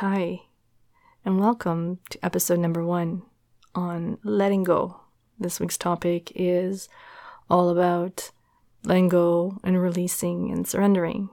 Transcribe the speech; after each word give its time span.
Hi, 0.00 0.44
and 1.26 1.38
welcome 1.38 1.98
to 2.08 2.24
episode 2.24 2.58
number 2.58 2.82
one 2.82 3.20
on 3.74 4.16
letting 4.24 4.64
go. 4.64 4.98
This 5.38 5.60
week's 5.60 5.76
topic 5.76 6.32
is 6.34 6.88
all 7.50 7.68
about 7.68 8.30
letting 8.82 9.10
go 9.10 9.58
and 9.62 9.78
releasing 9.78 10.50
and 10.50 10.66
surrendering. 10.66 11.28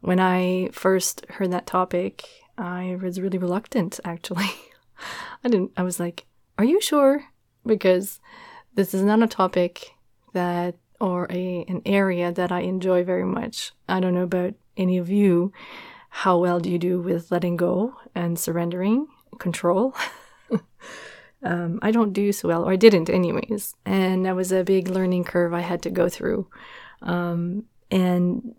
When 0.00 0.18
I 0.18 0.70
first 0.72 1.26
heard 1.28 1.52
that 1.52 1.68
topic, 1.68 2.24
I 2.58 2.98
was 3.00 3.20
really 3.20 3.38
reluctant 3.38 4.00
actually. 4.04 4.50
I 5.44 5.48
didn't 5.48 5.70
I 5.76 5.84
was 5.84 6.00
like, 6.00 6.26
"Are 6.58 6.64
you 6.64 6.80
sure?" 6.80 7.22
Because 7.64 8.18
this 8.74 8.92
is 8.92 9.02
not 9.02 9.22
a 9.22 9.28
topic 9.28 9.92
that 10.32 10.74
or 11.00 11.28
a 11.30 11.64
an 11.68 11.82
area 11.86 12.32
that 12.32 12.50
I 12.50 12.62
enjoy 12.62 13.04
very 13.04 13.24
much. 13.24 13.70
I 13.88 14.00
don't 14.00 14.14
know 14.14 14.24
about 14.24 14.54
any 14.76 14.98
of 14.98 15.08
you, 15.08 15.52
how 16.08 16.38
well 16.38 16.60
do 16.60 16.70
you 16.70 16.78
do 16.78 17.00
with 17.00 17.30
letting 17.30 17.56
go 17.56 17.94
and 18.14 18.38
surrendering 18.38 19.06
control? 19.38 19.94
um, 21.42 21.78
I 21.82 21.90
don't 21.90 22.12
do 22.12 22.32
so 22.32 22.48
well, 22.48 22.64
or 22.64 22.72
I 22.72 22.76
didn't, 22.76 23.10
anyways. 23.10 23.74
And 23.84 24.26
that 24.26 24.36
was 24.36 24.50
a 24.52 24.64
big 24.64 24.88
learning 24.88 25.24
curve 25.24 25.52
I 25.54 25.60
had 25.60 25.82
to 25.82 25.90
go 25.90 26.08
through. 26.08 26.48
Um, 27.02 27.64
and 27.90 28.54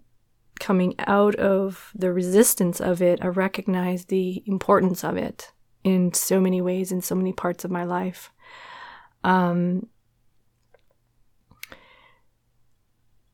coming 0.59 0.95
out 0.99 1.35
of 1.35 1.91
the 1.95 2.13
resistance 2.13 2.79
of 2.79 3.01
it, 3.01 3.19
I 3.21 3.27
recognized 3.27 4.09
the 4.09 4.43
importance 4.45 5.03
of 5.03 5.17
it 5.17 5.51
in 5.83 6.13
so 6.13 6.39
many 6.39 6.61
ways, 6.61 6.91
in 6.91 7.01
so 7.01 7.15
many 7.15 7.33
parts 7.33 7.63
of 7.63 7.71
my 7.71 7.83
life. 7.83 8.31
Um, 9.23 9.87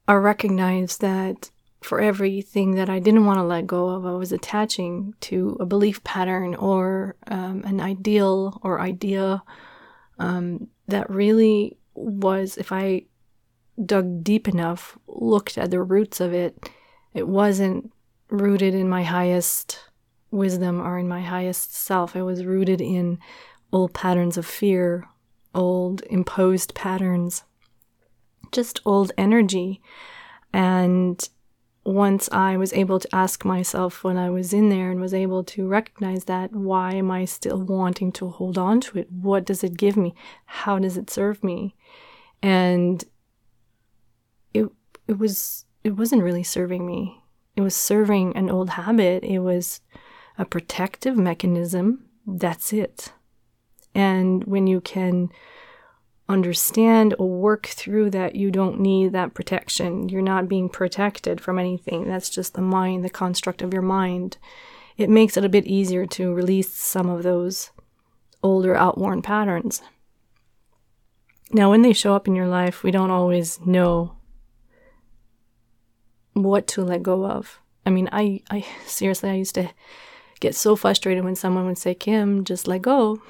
I 0.07 0.13
recognized 0.13 1.01
that 1.01 1.49
for 1.85 2.01
everything 2.01 2.75
that 2.75 2.89
I 2.89 2.97
didn't 2.97 3.25
want 3.25 3.37
to 3.37 3.43
let 3.43 3.67
go 3.67 3.89
of, 3.89 4.05
I 4.05 4.13
was 4.13 4.31
attaching 4.31 5.13
to 5.21 5.55
a 5.59 5.65
belief 5.65 6.03
pattern 6.03 6.55
or 6.55 7.15
um, 7.27 7.63
an 7.63 7.79
ideal 7.79 8.59
or 8.63 8.81
idea 8.81 9.43
um, 10.17 10.67
that 10.87 11.09
really 11.09 11.77
was, 11.93 12.57
if 12.57 12.71
I 12.71 13.03
dug 13.85 14.23
deep 14.23 14.47
enough, 14.47 14.97
looked 15.07 15.59
at 15.59 15.69
the 15.69 15.81
roots 15.81 16.19
of 16.19 16.33
it, 16.33 16.69
it 17.13 17.27
wasn't 17.27 17.93
rooted 18.29 18.73
in 18.73 18.89
my 18.89 19.03
highest 19.03 19.79
wisdom 20.31 20.81
or 20.81 20.97
in 20.97 21.07
my 21.07 21.21
highest 21.21 21.75
self. 21.75 22.15
It 22.15 22.23
was 22.23 22.45
rooted 22.45 22.81
in 22.81 23.19
old 23.71 23.93
patterns 23.93 24.37
of 24.37 24.45
fear, 24.47 25.07
old 25.53 26.01
imposed 26.09 26.73
patterns, 26.73 27.43
just 28.51 28.81
old 28.85 29.11
energy. 29.19 29.81
And 30.51 31.29
once 31.85 32.27
I 32.31 32.57
was 32.57 32.73
able 32.73 32.99
to 32.99 33.15
ask 33.15 33.45
myself 33.45 34.03
when 34.03 34.17
I 34.17 34.31
was 34.31 34.53
in 34.53 34.69
there 34.69 34.89
and 34.89 34.99
was 34.99 35.13
able 35.13 35.43
to 35.43 35.67
recognize 35.67 36.25
that, 36.25 36.51
why 36.51 36.95
am 36.95 37.11
I 37.11 37.25
still 37.25 37.61
wanting 37.61 38.11
to 38.13 38.29
hold 38.29 38.57
on 38.57 38.81
to 38.81 38.97
it? 38.97 39.11
What 39.11 39.45
does 39.45 39.63
it 39.63 39.77
give 39.77 39.95
me? 39.95 40.15
How 40.45 40.79
does 40.79 40.97
it 40.97 41.11
serve 41.11 41.43
me? 41.43 41.75
And 42.41 43.03
it 44.53 44.67
it 45.07 45.19
was 45.19 45.65
it 45.83 45.91
wasn't 45.91 46.23
really 46.23 46.43
serving 46.43 46.87
me. 46.87 47.21
It 47.55 47.61
was 47.61 47.75
serving 47.75 48.35
an 48.35 48.49
old 48.49 48.71
habit. 48.71 49.23
It 49.23 49.39
was 49.39 49.81
a 50.39 50.45
protective 50.45 51.15
mechanism. 51.15 52.05
That's 52.25 52.73
it. 52.73 53.13
And 53.93 54.43
when 54.45 54.65
you 54.65 54.81
can 54.81 55.29
understand 56.27 57.13
or 57.19 57.29
work 57.29 57.67
through 57.67 58.09
that 58.09 58.35
you 58.35 58.49
don't 58.49 58.79
need 58.79 59.11
that 59.11 59.33
protection. 59.33 60.09
You're 60.09 60.21
not 60.21 60.49
being 60.49 60.69
protected 60.69 61.39
from 61.39 61.59
anything. 61.59 62.07
That's 62.07 62.29
just 62.29 62.53
the 62.55 62.61
mind, 62.61 63.03
the 63.03 63.09
construct 63.09 63.61
of 63.61 63.73
your 63.73 63.83
mind. 63.83 64.37
It 64.97 65.09
makes 65.09 65.37
it 65.37 65.45
a 65.45 65.49
bit 65.49 65.67
easier 65.67 66.05
to 66.07 66.33
release 66.33 66.73
some 66.73 67.09
of 67.09 67.23
those 67.23 67.71
older, 68.41 68.75
outworn 68.75 69.21
patterns. 69.21 69.81
Now, 71.51 71.69
when 71.69 71.83
they 71.83 71.93
show 71.93 72.15
up 72.15 72.27
in 72.27 72.35
your 72.35 72.47
life, 72.47 72.81
we 72.81 72.91
don't 72.91 73.11
always 73.11 73.59
know 73.61 74.15
what 76.33 76.65
to 76.67 76.83
let 76.83 77.03
go 77.03 77.25
of. 77.25 77.59
I 77.85 77.91
mean, 77.91 78.09
I, 78.11 78.41
I 78.49 78.65
seriously, 78.85 79.29
I 79.29 79.35
used 79.35 79.55
to 79.55 79.69
get 80.39 80.55
so 80.55 80.75
frustrated 80.75 81.23
when 81.23 81.35
someone 81.35 81.67
would 81.67 81.77
say, 81.77 81.93
Kim, 81.93 82.43
just 82.43 82.67
let 82.67 82.81
go 82.81 83.21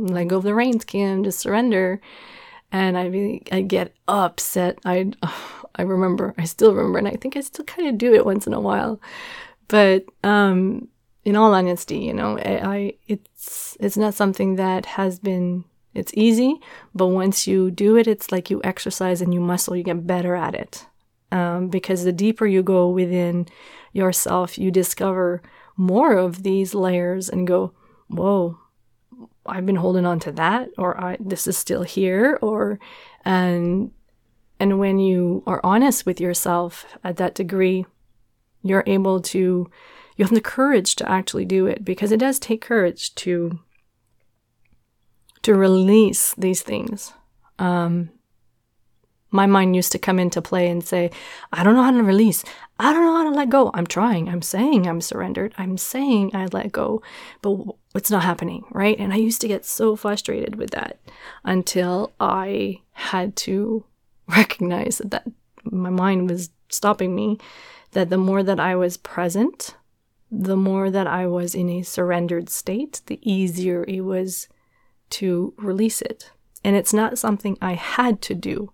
let 0.00 0.28
go 0.28 0.38
of 0.38 0.44
the 0.44 0.54
reins, 0.54 0.84
Kim, 0.84 1.24
just 1.24 1.40
surrender. 1.40 2.00
And 2.72 2.96
I 2.96 3.06
really, 3.06 3.42
I 3.50 3.62
get 3.62 3.94
upset. 4.08 4.78
I, 4.84 5.12
I 5.76 5.82
remember, 5.82 6.34
I 6.36 6.44
still 6.44 6.74
remember, 6.74 6.98
and 6.98 7.08
I 7.08 7.12
think 7.12 7.36
I 7.36 7.40
still 7.40 7.64
kind 7.64 7.88
of 7.88 7.98
do 7.98 8.12
it 8.14 8.26
once 8.26 8.46
in 8.46 8.54
a 8.54 8.60
while. 8.60 9.00
But 9.68 10.04
um, 10.24 10.88
in 11.24 11.36
all 11.36 11.54
honesty, 11.54 11.98
you 11.98 12.12
know, 12.12 12.38
I, 12.38 12.76
I, 12.76 12.92
it's 13.06 13.76
it's 13.78 13.96
not 13.96 14.14
something 14.14 14.56
that 14.56 14.86
has 14.86 15.18
been. 15.18 15.64
It's 15.92 16.12
easy, 16.14 16.60
but 16.94 17.08
once 17.08 17.48
you 17.48 17.70
do 17.70 17.96
it, 17.96 18.06
it's 18.06 18.30
like 18.30 18.48
you 18.48 18.60
exercise 18.62 19.20
and 19.20 19.34
you 19.34 19.40
muscle. 19.40 19.74
You 19.74 19.82
get 19.82 20.06
better 20.06 20.36
at 20.36 20.54
it. 20.54 20.86
Um, 21.32 21.68
because 21.68 22.04
the 22.04 22.12
deeper 22.12 22.46
you 22.46 22.62
go 22.62 22.88
within 22.88 23.46
yourself, 23.92 24.58
you 24.58 24.70
discover 24.70 25.42
more 25.76 26.16
of 26.16 26.42
these 26.42 26.74
layers 26.74 27.28
and 27.28 27.46
go, 27.46 27.72
whoa, 28.08 28.58
I've 29.50 29.66
been 29.66 29.76
holding 29.76 30.06
on 30.06 30.20
to 30.20 30.32
that, 30.32 30.70
or 30.78 30.98
I, 31.00 31.16
this 31.20 31.46
is 31.46 31.58
still 31.58 31.82
here, 31.82 32.38
or 32.40 32.78
and 33.24 33.90
and 34.58 34.78
when 34.78 34.98
you 34.98 35.42
are 35.46 35.60
honest 35.64 36.06
with 36.06 36.20
yourself 36.20 36.84
at 37.02 37.16
that 37.16 37.34
degree, 37.34 37.86
you're 38.62 38.84
able 38.86 39.20
to 39.20 39.70
you 40.16 40.24
have 40.24 40.34
the 40.34 40.40
courage 40.40 40.96
to 40.96 41.10
actually 41.10 41.46
do 41.46 41.66
it 41.66 41.84
because 41.84 42.12
it 42.12 42.20
does 42.20 42.38
take 42.38 42.60
courage 42.60 43.14
to 43.16 43.58
to 45.42 45.54
release 45.54 46.34
these 46.36 46.62
things. 46.62 47.12
Um, 47.58 48.10
my 49.30 49.46
mind 49.46 49.76
used 49.76 49.92
to 49.92 49.98
come 49.98 50.18
into 50.18 50.42
play 50.42 50.68
and 50.68 50.84
say, 50.84 51.10
I 51.52 51.62
don't 51.62 51.74
know 51.74 51.82
how 51.82 51.92
to 51.92 52.02
release. 52.02 52.44
I 52.78 52.92
don't 52.92 53.04
know 53.04 53.16
how 53.16 53.30
to 53.30 53.36
let 53.36 53.48
go. 53.48 53.70
I'm 53.74 53.86
trying. 53.86 54.28
I'm 54.28 54.42
saying 54.42 54.86
I'm 54.86 55.00
surrendered. 55.00 55.54
I'm 55.56 55.78
saying 55.78 56.34
I 56.34 56.46
let 56.46 56.72
go, 56.72 57.02
but 57.40 57.56
it's 57.94 58.10
not 58.10 58.22
happening, 58.22 58.64
right? 58.70 58.98
And 58.98 59.12
I 59.12 59.16
used 59.16 59.40
to 59.40 59.48
get 59.48 59.64
so 59.64 59.96
frustrated 59.96 60.56
with 60.56 60.70
that 60.70 60.98
until 61.44 62.12
I 62.20 62.80
had 62.92 63.36
to 63.36 63.84
recognize 64.28 64.98
that, 64.98 65.10
that 65.10 65.24
my 65.64 65.90
mind 65.90 66.30
was 66.30 66.50
stopping 66.68 67.14
me, 67.14 67.38
that 67.92 68.10
the 68.10 68.18
more 68.18 68.42
that 68.42 68.60
I 68.60 68.76
was 68.76 68.96
present, 68.96 69.74
the 70.30 70.56
more 70.56 70.90
that 70.90 71.08
I 71.08 71.26
was 71.26 71.54
in 71.54 71.68
a 71.68 71.82
surrendered 71.82 72.48
state, 72.48 73.02
the 73.06 73.18
easier 73.28 73.84
it 73.88 74.02
was 74.02 74.48
to 75.10 75.52
release 75.56 76.00
it. 76.00 76.30
And 76.62 76.76
it's 76.76 76.92
not 76.92 77.18
something 77.18 77.58
I 77.60 77.72
had 77.72 78.22
to 78.22 78.34
do 78.34 78.72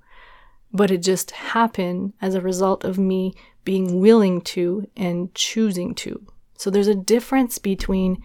but 0.77 0.91
it 0.91 0.99
just 0.99 1.31
happened 1.31 2.13
as 2.21 2.35
a 2.35 2.41
result 2.41 2.85
of 2.85 2.99
me 2.99 3.35
being 3.65 3.99
willing 4.01 4.41
to 4.41 4.89
and 4.97 5.35
choosing 5.35 5.95
to. 5.95 6.25
So 6.59 6.71
there's 6.71 6.87
a 6.87 6.95
difference 6.95 7.59
between 7.59 8.23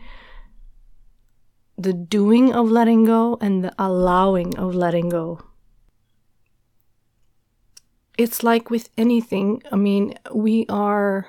the 1.81 1.93
doing 1.93 2.53
of 2.53 2.69
letting 2.69 3.05
go 3.05 3.37
and 3.41 3.63
the 3.63 3.73
allowing 3.77 4.57
of 4.57 4.75
letting 4.75 5.09
go. 5.09 5.39
It's 8.17 8.43
like 8.43 8.69
with 8.69 8.89
anything, 8.97 9.63
I 9.71 9.75
mean, 9.77 10.15
we 10.33 10.65
are 10.69 11.27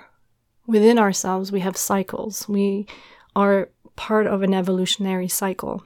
within 0.67 0.99
ourselves, 0.99 1.53
we 1.53 1.61
have 1.61 1.77
cycles. 1.77 2.49
We 2.49 2.87
are 3.35 3.71
part 3.97 4.27
of 4.27 4.43
an 4.43 4.55
evolutionary 4.55 5.29
cycle. 5.29 5.85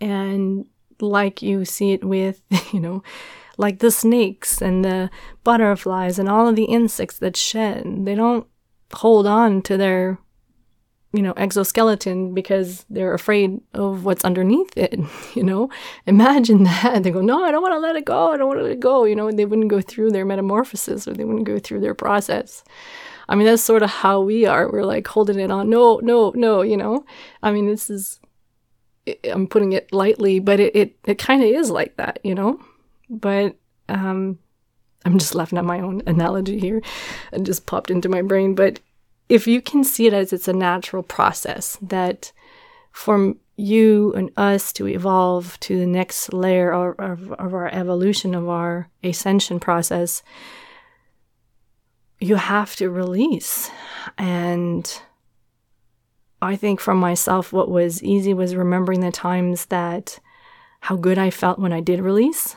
And 0.00 0.66
like 1.00 1.42
you 1.42 1.64
see 1.64 1.92
it 1.92 2.04
with, 2.04 2.42
you 2.72 2.80
know, 2.80 3.02
like 3.58 3.80
the 3.80 3.90
snakes 3.90 4.62
and 4.62 4.84
the 4.84 5.10
butterflies 5.44 6.18
and 6.18 6.28
all 6.28 6.48
of 6.48 6.56
the 6.56 6.64
insects 6.64 7.18
that 7.18 7.36
shed. 7.36 8.04
They 8.06 8.14
don't 8.14 8.46
hold 8.94 9.26
on 9.26 9.62
to 9.62 9.76
their, 9.76 10.18
you 11.12 11.22
know, 11.22 11.32
exoskeleton 11.36 12.34
because 12.34 12.84
they're 12.88 13.14
afraid 13.14 13.60
of 13.74 14.04
what's 14.04 14.24
underneath 14.24 14.76
it, 14.76 14.98
you 15.34 15.42
know? 15.42 15.68
Imagine 16.06 16.62
that. 16.64 17.02
They 17.02 17.10
go, 17.10 17.20
no, 17.20 17.44
I 17.44 17.50
don't 17.50 17.62
want 17.62 17.74
to 17.74 17.78
let 17.78 17.96
it 17.96 18.04
go. 18.04 18.32
I 18.32 18.36
don't 18.36 18.48
want 18.48 18.60
to 18.60 18.64
let 18.64 18.72
it 18.72 18.80
go. 18.80 19.04
You 19.04 19.16
know, 19.16 19.30
they 19.30 19.44
wouldn't 19.44 19.68
go 19.68 19.80
through 19.80 20.10
their 20.12 20.24
metamorphosis 20.24 21.08
or 21.08 21.14
they 21.14 21.24
wouldn't 21.24 21.46
go 21.46 21.58
through 21.58 21.80
their 21.80 21.94
process. 21.94 22.62
I 23.28 23.34
mean, 23.34 23.46
that's 23.46 23.62
sort 23.62 23.82
of 23.82 23.90
how 23.90 24.20
we 24.20 24.46
are. 24.46 24.70
We're 24.70 24.84
like 24.84 25.06
holding 25.06 25.38
it 25.38 25.50
on. 25.50 25.68
No, 25.68 26.00
no, 26.02 26.32
no, 26.34 26.62
you 26.62 26.76
know? 26.76 27.04
I 27.42 27.52
mean, 27.52 27.66
this 27.66 27.90
is, 27.90 28.20
I'm 29.24 29.46
putting 29.46 29.72
it 29.72 29.92
lightly, 29.92 30.38
but 30.38 30.60
it, 30.60 30.74
it, 30.76 30.98
it 31.04 31.18
kind 31.18 31.42
of 31.42 31.48
is 31.48 31.70
like 31.70 31.96
that, 31.96 32.20
you 32.22 32.34
know? 32.34 32.60
But 33.08 33.56
um, 33.88 34.38
I'm 35.04 35.18
just 35.18 35.34
laughing 35.34 35.58
at 35.58 35.64
my 35.64 35.80
own 35.80 36.02
analogy 36.06 36.58
here 36.58 36.82
and 37.32 37.46
just 37.46 37.66
popped 37.66 37.90
into 37.90 38.08
my 38.08 38.22
brain. 38.22 38.54
But 38.54 38.80
if 39.30 39.46
you 39.46 39.62
can 39.62 39.84
see 39.84 40.08
it 40.08 40.12
as 40.12 40.32
it's 40.32 40.48
a 40.48 40.52
natural 40.52 41.04
process 41.04 41.78
that 41.80 42.32
for 42.90 43.34
you 43.56 44.12
and 44.14 44.30
us 44.36 44.72
to 44.72 44.88
evolve 44.88 45.58
to 45.60 45.78
the 45.78 45.86
next 45.86 46.32
layer 46.32 46.72
of, 46.72 46.98
of, 46.98 47.32
of 47.32 47.54
our 47.54 47.68
evolution, 47.72 48.34
of 48.34 48.48
our 48.48 48.90
ascension 49.04 49.60
process, 49.60 50.24
you 52.18 52.34
have 52.34 52.74
to 52.74 52.90
release. 52.90 53.70
And 54.18 55.00
I 56.42 56.56
think 56.56 56.80
for 56.80 56.94
myself, 56.94 57.52
what 57.52 57.70
was 57.70 58.02
easy 58.02 58.34
was 58.34 58.56
remembering 58.56 59.00
the 59.00 59.12
times 59.12 59.66
that 59.66 60.18
how 60.80 60.96
good 60.96 61.18
I 61.18 61.30
felt 61.30 61.60
when 61.60 61.72
I 61.72 61.80
did 61.80 62.00
release, 62.00 62.56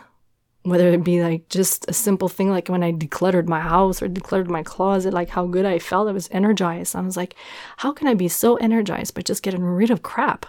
whether 0.63 0.89
it 0.89 1.04
be 1.04 1.21
like 1.21 1.48
just 1.50 1.89
a 1.89 1.94
simple 1.94 2.30
thing 2.30 2.50
like 2.50 2.69
when 2.69 2.83
I 2.83 2.94
decluttered 2.94 3.48
my 3.48 3.60
house 3.60 4.01
or 4.01 4.07
decluttered 4.07 4.48
my 4.48 4.63
closet, 4.63 5.13
like 5.13 5.30
how 5.30 5.45
good 5.45 5.65
I 5.65 5.77
felt. 5.77 6.07
I 6.07 6.13
was 6.13 6.30
energized. 6.31 6.95
I 6.95 7.01
was 7.01 7.18
like, 7.18 7.36
how 7.77 7.92
can 7.92 8.07
I 8.07 8.13
be 8.13 8.30
so 8.30 8.56
energized 8.57 9.13
by 9.13 9.21
just 9.21 9.44
getting 9.44 9.63
rid 9.63 9.92
of 9.92 10.04
crap? 10.04 10.45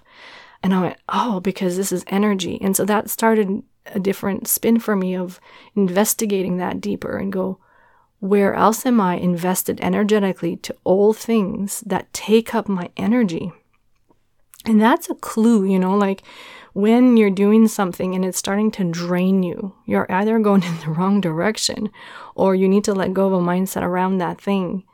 And 0.62 0.72
I 0.72 0.80
went, 0.80 0.96
oh, 1.08 1.40
because 1.40 1.76
this 1.76 1.92
is 1.92 2.04
energy. 2.06 2.58
And 2.62 2.76
so 2.76 2.84
that 2.84 3.10
started 3.10 3.62
a 3.86 4.00
different 4.00 4.48
spin 4.48 4.78
for 4.78 4.96
me 4.96 5.16
of 5.16 5.40
investigating 5.74 6.56
that 6.56 6.80
deeper 6.80 7.18
and 7.18 7.32
go, 7.32 7.58
where 8.20 8.54
else 8.54 8.86
am 8.86 9.00
I 9.00 9.16
invested 9.16 9.80
energetically 9.82 10.56
to 10.56 10.74
all 10.84 11.12
things 11.12 11.82
that 11.84 12.12
take 12.14 12.54
up 12.54 12.68
my 12.68 12.88
energy? 12.96 13.52
And 14.66 14.80
that's 14.80 15.10
a 15.10 15.14
clue, 15.14 15.64
you 15.64 15.78
know, 15.78 15.96
like 15.96 16.22
when 16.72 17.16
you're 17.16 17.30
doing 17.30 17.68
something 17.68 18.14
and 18.14 18.24
it's 18.24 18.38
starting 18.38 18.70
to 18.72 18.84
drain 18.84 19.42
you, 19.42 19.74
you're 19.86 20.10
either 20.10 20.38
going 20.38 20.62
in 20.64 20.78
the 20.80 20.90
wrong 20.90 21.20
direction 21.20 21.90
or 22.34 22.54
you 22.54 22.68
need 22.68 22.84
to 22.84 22.94
let 22.94 23.14
go 23.14 23.26
of 23.26 23.32
a 23.34 23.40
mindset 23.40 23.82
around 23.82 24.18
that 24.18 24.40
thing. 24.40 24.84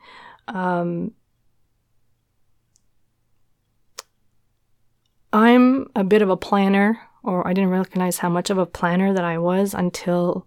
Um, 0.49 1.13
I'm 5.33 5.87
a 5.95 6.03
bit 6.03 6.23
of 6.23 6.29
a 6.29 6.37
planner, 6.37 7.01
or 7.23 7.47
I 7.47 7.53
didn't 7.53 7.71
recognize 7.71 8.19
how 8.19 8.29
much 8.29 8.51
of 8.51 8.59
a 8.59 8.67
planner 8.67 9.13
that 9.13 9.25
I 9.25 9.39
was 9.39 9.75
until 9.75 10.47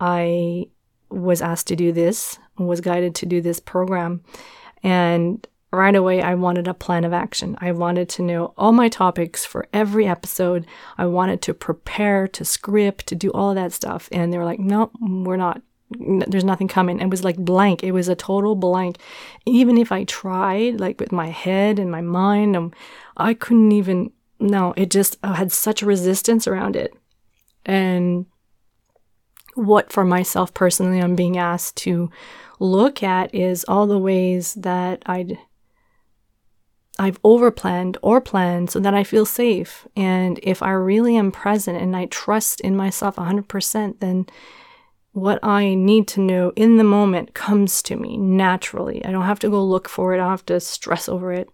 I 0.00 0.66
was 1.08 1.40
asked 1.40 1.68
to 1.68 1.76
do 1.76 1.92
this, 1.92 2.38
was 2.58 2.80
guided 2.80 3.14
to 3.16 3.26
do 3.26 3.40
this 3.40 3.60
program. 3.60 4.22
And 4.82 5.46
right 5.72 5.94
away, 5.94 6.22
I 6.22 6.34
wanted 6.34 6.66
a 6.66 6.74
plan 6.74 7.04
of 7.04 7.12
action. 7.12 7.56
I 7.60 7.72
wanted 7.72 8.08
to 8.10 8.22
know 8.22 8.54
all 8.56 8.72
my 8.72 8.88
topics 8.88 9.44
for 9.44 9.66
every 9.72 10.06
episode. 10.06 10.66
I 10.96 11.06
wanted 11.06 11.42
to 11.42 11.54
prepare, 11.54 12.26
to 12.28 12.44
script, 12.44 13.06
to 13.08 13.14
do 13.14 13.30
all 13.30 13.54
that 13.54 13.72
stuff. 13.72 14.08
And 14.10 14.32
they 14.32 14.38
were 14.38 14.44
like, 14.44 14.60
no, 14.60 14.90
we're 15.00 15.36
not. 15.36 15.60
There's 15.90 16.44
nothing 16.44 16.68
coming. 16.68 17.00
It 17.00 17.08
was 17.10 17.24
like 17.24 17.36
blank. 17.36 17.82
It 17.82 17.92
was 17.92 18.08
a 18.08 18.14
total 18.14 18.54
blank. 18.54 18.98
Even 19.46 19.78
if 19.78 19.90
I 19.90 20.04
tried, 20.04 20.80
like 20.80 21.00
with 21.00 21.12
my 21.12 21.28
head 21.28 21.78
and 21.78 21.90
my 21.90 22.02
mind, 22.02 22.56
um, 22.56 22.72
I 23.16 23.34
couldn't 23.34 23.72
even. 23.72 24.12
No, 24.40 24.72
it 24.76 24.90
just 24.90 25.16
had 25.24 25.50
such 25.50 25.82
resistance 25.82 26.46
around 26.46 26.76
it. 26.76 26.94
And 27.66 28.26
what 29.54 29.92
for 29.92 30.04
myself 30.04 30.54
personally 30.54 31.00
I'm 31.00 31.16
being 31.16 31.36
asked 31.36 31.76
to 31.78 32.10
look 32.60 33.02
at 33.02 33.34
is 33.34 33.64
all 33.66 33.86
the 33.86 33.98
ways 33.98 34.54
that 34.54 35.02
I'd 35.06 35.36
I've 36.98 37.22
overplanned 37.22 37.96
or 38.02 38.20
planned 38.20 38.70
so 38.70 38.80
that 38.80 38.94
I 38.94 39.04
feel 39.04 39.24
safe. 39.24 39.86
And 39.96 40.40
if 40.42 40.62
I 40.62 40.70
really 40.72 41.16
am 41.16 41.30
present 41.30 41.80
and 41.80 41.94
I 41.94 42.06
trust 42.06 42.60
in 42.60 42.76
myself 42.76 43.16
100%, 43.16 44.00
then 44.00 44.26
what 45.12 45.38
I 45.42 45.74
need 45.74 46.08
to 46.08 46.20
know 46.20 46.52
in 46.56 46.76
the 46.76 46.84
moment 46.84 47.34
comes 47.34 47.82
to 47.82 47.96
me 47.96 48.16
naturally. 48.16 49.04
I 49.04 49.10
don't 49.10 49.24
have 49.24 49.38
to 49.40 49.50
go 49.50 49.64
look 49.64 49.88
for 49.88 50.12
it, 50.12 50.16
I 50.16 50.20
don't 50.20 50.30
have 50.30 50.46
to 50.46 50.60
stress 50.60 51.08
over 51.08 51.32
it. 51.32 51.48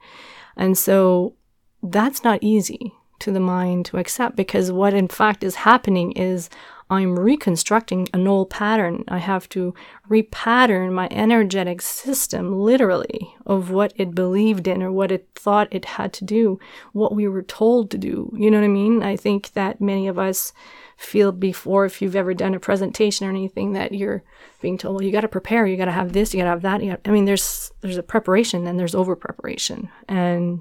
And 0.56 0.76
so 0.79 1.35
that's 1.82 2.25
not 2.25 2.43
easy 2.43 2.94
to 3.20 3.31
the 3.31 3.41
mind 3.41 3.87
to 3.87 3.99
accept 3.99 4.37
because 4.37 4.73
what 4.73 4.94
in 4.94 5.08
fact 5.08 5.44
is 5.44 5.55
happening 5.55 6.12
is 6.12 6.50
I'm 6.90 7.19
reconstructing 7.19 8.08
an 8.12 8.28
old 8.28 8.50
pattern. 8.50 9.04
I 9.08 9.19
have 9.19 9.48
to 9.50 9.75
repattern 10.08 10.92
my 10.92 11.08
energetic 11.10 11.81
system 11.81 12.60
literally 12.60 13.34
of 13.46 13.70
what 13.70 13.92
it 13.96 14.14
believed 14.14 14.69
in 14.69 14.82
or 14.82 14.92
what 14.92 15.10
it 15.10 15.28
thought 15.34 15.69
it 15.70 15.84
had 15.86 16.12
to 16.14 16.25
do, 16.25 16.58
what 16.92 17.14
we 17.14 17.26
were 17.26 17.42
told 17.42 17.90
to 17.90 17.98
do. 17.98 18.31
You 18.36 18.50
know 18.50 18.58
what 18.58 18.66
I 18.66 18.69
mean? 18.69 19.02
I 19.02 19.16
think 19.16 19.52
that 19.52 19.81
many 19.81 20.08
of 20.08 20.19
us 20.19 20.52
feel 20.96 21.32
before, 21.32 21.84
if 21.86 22.00
you've 22.02 22.16
ever 22.16 22.34
done 22.34 22.54
a 22.54 22.60
presentation 22.60 23.26
or 23.26 23.31
anything, 23.31 23.72
that 23.72 23.92
you're 23.92 24.22
being 24.60 24.78
told, 24.78 24.96
well, 24.96 25.04
you 25.04 25.10
got 25.10 25.22
to 25.22 25.28
prepare, 25.28 25.66
you 25.66 25.76
got 25.76 25.86
to 25.86 25.90
have 25.90 26.12
this, 26.12 26.32
you 26.32 26.40
got 26.40 26.44
to 26.44 26.50
have 26.50 26.62
that. 26.62 26.81
Gotta, 26.81 27.00
I 27.06 27.10
mean, 27.12 27.25
there's 27.25 27.72
there's 27.81 27.96
a 27.96 28.02
preparation 28.02 28.66
and 28.66 28.78
there's 28.78 28.94
over 28.94 29.16
preparation, 29.16 29.88
and 30.08 30.60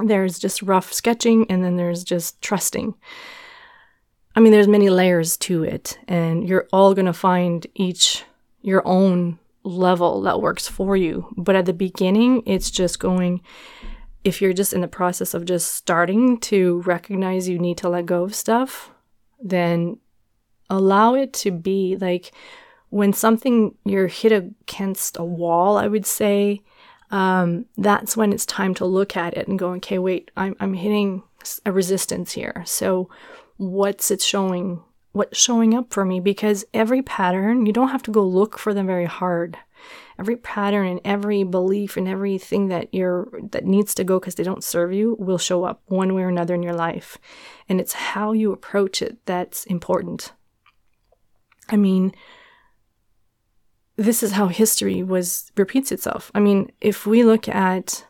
there's 0.00 0.38
just 0.38 0.62
rough 0.62 0.92
sketching, 0.92 1.46
and 1.50 1.62
then 1.62 1.76
there's 1.76 2.02
just 2.02 2.40
trusting. 2.40 2.94
I 4.36 4.40
mean, 4.40 4.52
there's 4.52 4.68
many 4.68 4.90
layers 4.90 5.38
to 5.38 5.64
it, 5.64 5.98
and 6.06 6.46
you're 6.46 6.68
all 6.70 6.92
going 6.94 7.06
to 7.06 7.14
find 7.14 7.66
each 7.74 8.24
your 8.60 8.86
own 8.86 9.38
level 9.62 10.20
that 10.22 10.42
works 10.42 10.68
for 10.68 10.94
you. 10.94 11.32
But 11.38 11.56
at 11.56 11.64
the 11.64 11.72
beginning, 11.72 12.42
it's 12.44 12.70
just 12.70 13.00
going, 13.00 13.40
if 14.24 14.42
you're 14.42 14.52
just 14.52 14.74
in 14.74 14.82
the 14.82 14.88
process 14.88 15.32
of 15.32 15.46
just 15.46 15.74
starting 15.74 16.38
to 16.40 16.82
recognize 16.82 17.48
you 17.48 17.58
need 17.58 17.78
to 17.78 17.88
let 17.88 18.04
go 18.04 18.24
of 18.24 18.34
stuff, 18.34 18.90
then 19.42 19.98
allow 20.68 21.14
it 21.14 21.32
to 21.32 21.50
be 21.50 21.96
like 21.98 22.32
when 22.90 23.12
something 23.12 23.74
you're 23.84 24.06
hit 24.06 24.32
against 24.32 25.18
a 25.18 25.24
wall, 25.24 25.78
I 25.78 25.86
would 25.86 26.06
say, 26.06 26.62
um, 27.10 27.66
that's 27.78 28.16
when 28.16 28.32
it's 28.32 28.46
time 28.46 28.74
to 28.74 28.84
look 28.84 29.16
at 29.16 29.36
it 29.36 29.48
and 29.48 29.58
go, 29.58 29.70
okay, 29.74 29.98
wait, 29.98 30.30
I'm, 30.36 30.56
I'm 30.60 30.74
hitting 30.74 31.22
a 31.64 31.72
resistance 31.72 32.32
here. 32.32 32.62
So, 32.66 33.08
what's 33.56 34.10
it 34.10 34.20
showing 34.22 34.82
what's 35.12 35.38
showing 35.38 35.74
up 35.74 35.92
for 35.92 36.04
me? 36.04 36.20
Because 36.20 36.64
every 36.74 37.02
pattern 37.02 37.64
you 37.64 37.72
don't 37.72 37.88
have 37.88 38.02
to 38.02 38.10
go 38.10 38.22
look 38.22 38.58
for 38.58 38.74
them 38.74 38.86
very 38.86 39.06
hard. 39.06 39.58
Every 40.18 40.36
pattern 40.36 40.86
and 40.86 41.00
every 41.04 41.42
belief 41.42 41.96
and 41.96 42.06
everything 42.06 42.68
that 42.68 42.92
you're 42.92 43.28
that 43.50 43.64
needs 43.64 43.94
to 43.94 44.04
go 44.04 44.20
because 44.20 44.34
they 44.34 44.42
don't 44.42 44.64
serve 44.64 44.92
you 44.92 45.16
will 45.18 45.38
show 45.38 45.64
up 45.64 45.82
one 45.86 46.14
way 46.14 46.22
or 46.22 46.28
another 46.28 46.54
in 46.54 46.62
your 46.62 46.74
life. 46.74 47.18
And 47.68 47.80
it's 47.80 47.94
how 47.94 48.32
you 48.32 48.52
approach 48.52 49.00
it 49.00 49.18
that's 49.24 49.64
important. 49.64 50.32
I 51.68 51.76
mean 51.76 52.14
this 53.96 54.22
is 54.22 54.32
how 54.32 54.48
history 54.48 55.02
was 55.02 55.50
repeats 55.56 55.90
itself. 55.90 56.30
I 56.34 56.40
mean 56.40 56.70
if 56.80 57.06
we 57.06 57.24
look 57.24 57.48
at 57.48 58.04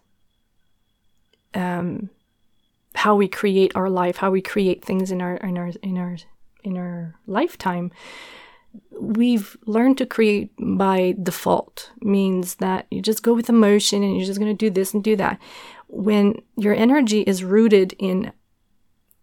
um 1.55 2.11
how 2.97 3.15
we 3.15 3.29
create 3.29 3.73
our 3.75 3.91
life, 3.91 4.17
how 4.17 4.31
we 4.31 4.41
create 4.41 4.85
things 4.85 5.11
in 5.11 5.21
our 5.21 5.37
in 5.37 5.59
our 5.59 5.71
in 5.83 5.99
our 5.99 6.17
in 6.65 6.77
our 6.77 7.15
lifetime, 7.27 7.93
we've 9.01 9.57
learned 9.67 9.99
to 9.99 10.07
create 10.07 10.51
by 10.59 11.15
default. 11.23 11.93
Means 12.01 12.57
that 12.57 12.87
you 12.91 13.01
just 13.03 13.23
go 13.23 13.35
with 13.35 13.49
emotion 13.49 14.03
and 14.03 14.17
you're 14.17 14.27
just 14.27 14.41
going 14.41 14.55
to 14.55 14.67
do 14.67 14.71
this 14.71 14.95
and 14.95 15.05
do 15.05 15.17
that. 15.17 15.41
When 15.89 16.43
your 16.57 16.75
energy 16.75 17.21
is 17.21 17.45
rooted 17.45 17.95
in 17.99 18.33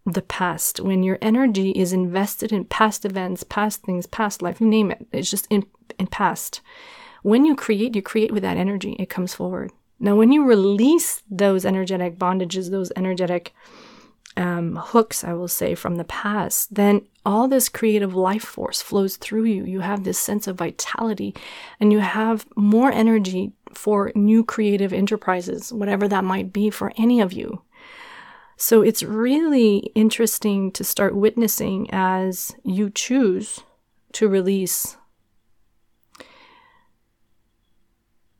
the 0.06 0.22
past, 0.22 0.80
when 0.80 1.02
your 1.02 1.18
energy 1.20 1.70
is 1.70 1.92
invested 1.92 2.52
in 2.52 2.64
past 2.66 3.04
events, 3.04 3.42
past 3.42 3.82
things, 3.82 4.06
past 4.06 4.40
life, 4.40 4.60
you 4.60 4.66
name 4.66 4.90
it, 4.90 5.06
it's 5.12 5.30
just 5.30 5.46
in 5.50 5.66
in 5.98 6.06
past. 6.06 6.60
When 7.22 7.44
you 7.44 7.56
create, 7.56 7.96
you 7.96 8.02
create 8.02 8.32
with 8.32 8.42
that 8.42 8.58
energy. 8.58 8.96
It 8.98 9.08
comes 9.08 9.34
forward. 9.34 9.72
Now, 10.00 10.16
when 10.16 10.32
you 10.32 10.44
release 10.44 11.22
those 11.30 11.64
energetic 11.64 12.18
bondages, 12.18 12.70
those 12.70 12.92
energetic 12.96 13.54
um, 14.36 14.76
hooks, 14.76 15.22
I 15.22 15.32
will 15.32 15.48
say, 15.48 15.74
from 15.74 15.96
the 15.96 16.04
past, 16.04 16.74
then 16.74 17.06
all 17.24 17.48
this 17.48 17.68
creative 17.68 18.14
life 18.14 18.42
force 18.42 18.82
flows 18.82 19.16
through 19.16 19.44
you. 19.44 19.64
You 19.64 19.80
have 19.80 20.04
this 20.04 20.18
sense 20.18 20.46
of 20.46 20.58
vitality 20.58 21.34
and 21.80 21.92
you 21.92 22.00
have 22.00 22.46
more 22.56 22.90
energy 22.90 23.52
for 23.72 24.12
new 24.14 24.44
creative 24.44 24.92
enterprises, 24.92 25.72
whatever 25.72 26.08
that 26.08 26.24
might 26.24 26.52
be 26.52 26.70
for 26.70 26.92
any 26.96 27.20
of 27.20 27.32
you. 27.32 27.62
So 28.56 28.82
it's 28.82 29.02
really 29.02 29.78
interesting 29.94 30.70
to 30.72 30.84
start 30.84 31.16
witnessing 31.16 31.88
as 31.92 32.54
you 32.62 32.90
choose 32.90 33.60
to 34.12 34.28
release 34.28 34.96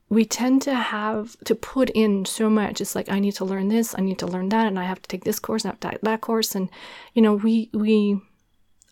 we 0.08 0.24
tend 0.24 0.62
to 0.62 0.74
have 0.74 1.36
to 1.44 1.54
put 1.54 1.90
in 1.90 2.24
so 2.24 2.50
much. 2.50 2.80
It's 2.80 2.94
like 2.94 3.10
I 3.10 3.18
need 3.18 3.34
to 3.36 3.44
learn 3.44 3.68
this, 3.68 3.94
I 3.96 4.02
need 4.02 4.18
to 4.18 4.26
learn 4.26 4.48
that, 4.50 4.66
and 4.66 4.78
I 4.78 4.84
have 4.84 5.02
to 5.02 5.08
take 5.08 5.24
this 5.24 5.38
course 5.38 5.64
and 5.64 5.70
I 5.70 5.72
have 5.72 5.80
to 5.80 5.88
take 5.90 6.00
that 6.02 6.20
course. 6.20 6.54
And 6.54 6.68
you 7.14 7.22
know, 7.22 7.34
we 7.34 7.70
we 7.72 8.20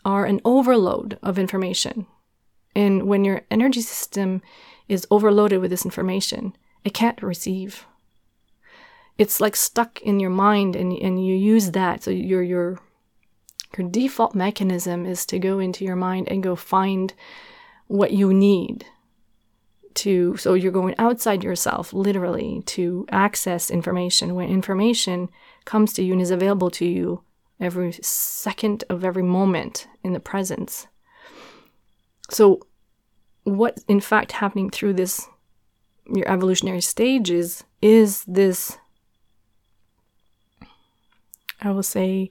are 0.04 0.24
an 0.24 0.40
overload 0.44 1.18
of 1.22 1.38
information. 1.38 2.06
And 2.74 3.04
when 3.04 3.24
your 3.24 3.42
energy 3.50 3.82
system 3.82 4.42
is 4.88 5.06
overloaded 5.10 5.60
with 5.60 5.70
this 5.70 5.84
information, 5.84 6.56
it 6.84 6.94
can't 6.94 7.22
receive. 7.22 7.86
It's 9.18 9.40
like 9.40 9.54
stuck 9.54 10.00
in 10.00 10.18
your 10.18 10.30
mind 10.30 10.74
and, 10.74 10.92
and 10.92 11.24
you 11.24 11.36
use 11.36 11.72
that. 11.72 12.02
So 12.02 12.10
your 12.10 12.42
your 12.42 12.80
your 13.76 13.88
default 13.88 14.34
mechanism 14.34 15.06
is 15.06 15.24
to 15.26 15.38
go 15.38 15.58
into 15.58 15.84
your 15.84 15.96
mind 15.96 16.28
and 16.28 16.42
go 16.42 16.56
find 16.56 17.12
what 17.86 18.12
you 18.12 18.32
need 18.32 18.86
to 19.96 20.36
so 20.36 20.54
you're 20.54 20.72
going 20.72 20.94
outside 20.98 21.44
yourself 21.44 21.92
literally 21.92 22.62
to 22.66 23.06
access 23.10 23.70
information. 23.70 24.34
When 24.34 24.48
information 24.48 25.28
comes 25.64 25.92
to 25.94 26.02
you 26.02 26.12
and 26.12 26.22
is 26.22 26.30
available 26.30 26.70
to 26.70 26.84
you 26.84 27.22
every 27.60 27.92
second 28.02 28.84
of 28.90 29.04
every 29.04 29.22
moment 29.22 29.86
in 30.02 30.12
the 30.12 30.20
presence. 30.20 30.86
So 32.30 32.60
what's 33.44 33.82
in 33.84 34.00
fact 34.00 34.32
happening 34.32 34.70
through 34.70 34.94
this 34.94 35.28
your 36.12 36.28
evolutionary 36.28 36.80
stages 36.80 37.64
is 37.80 38.24
this 38.24 38.78
i 41.60 41.70
will 41.70 41.82
say 41.82 42.28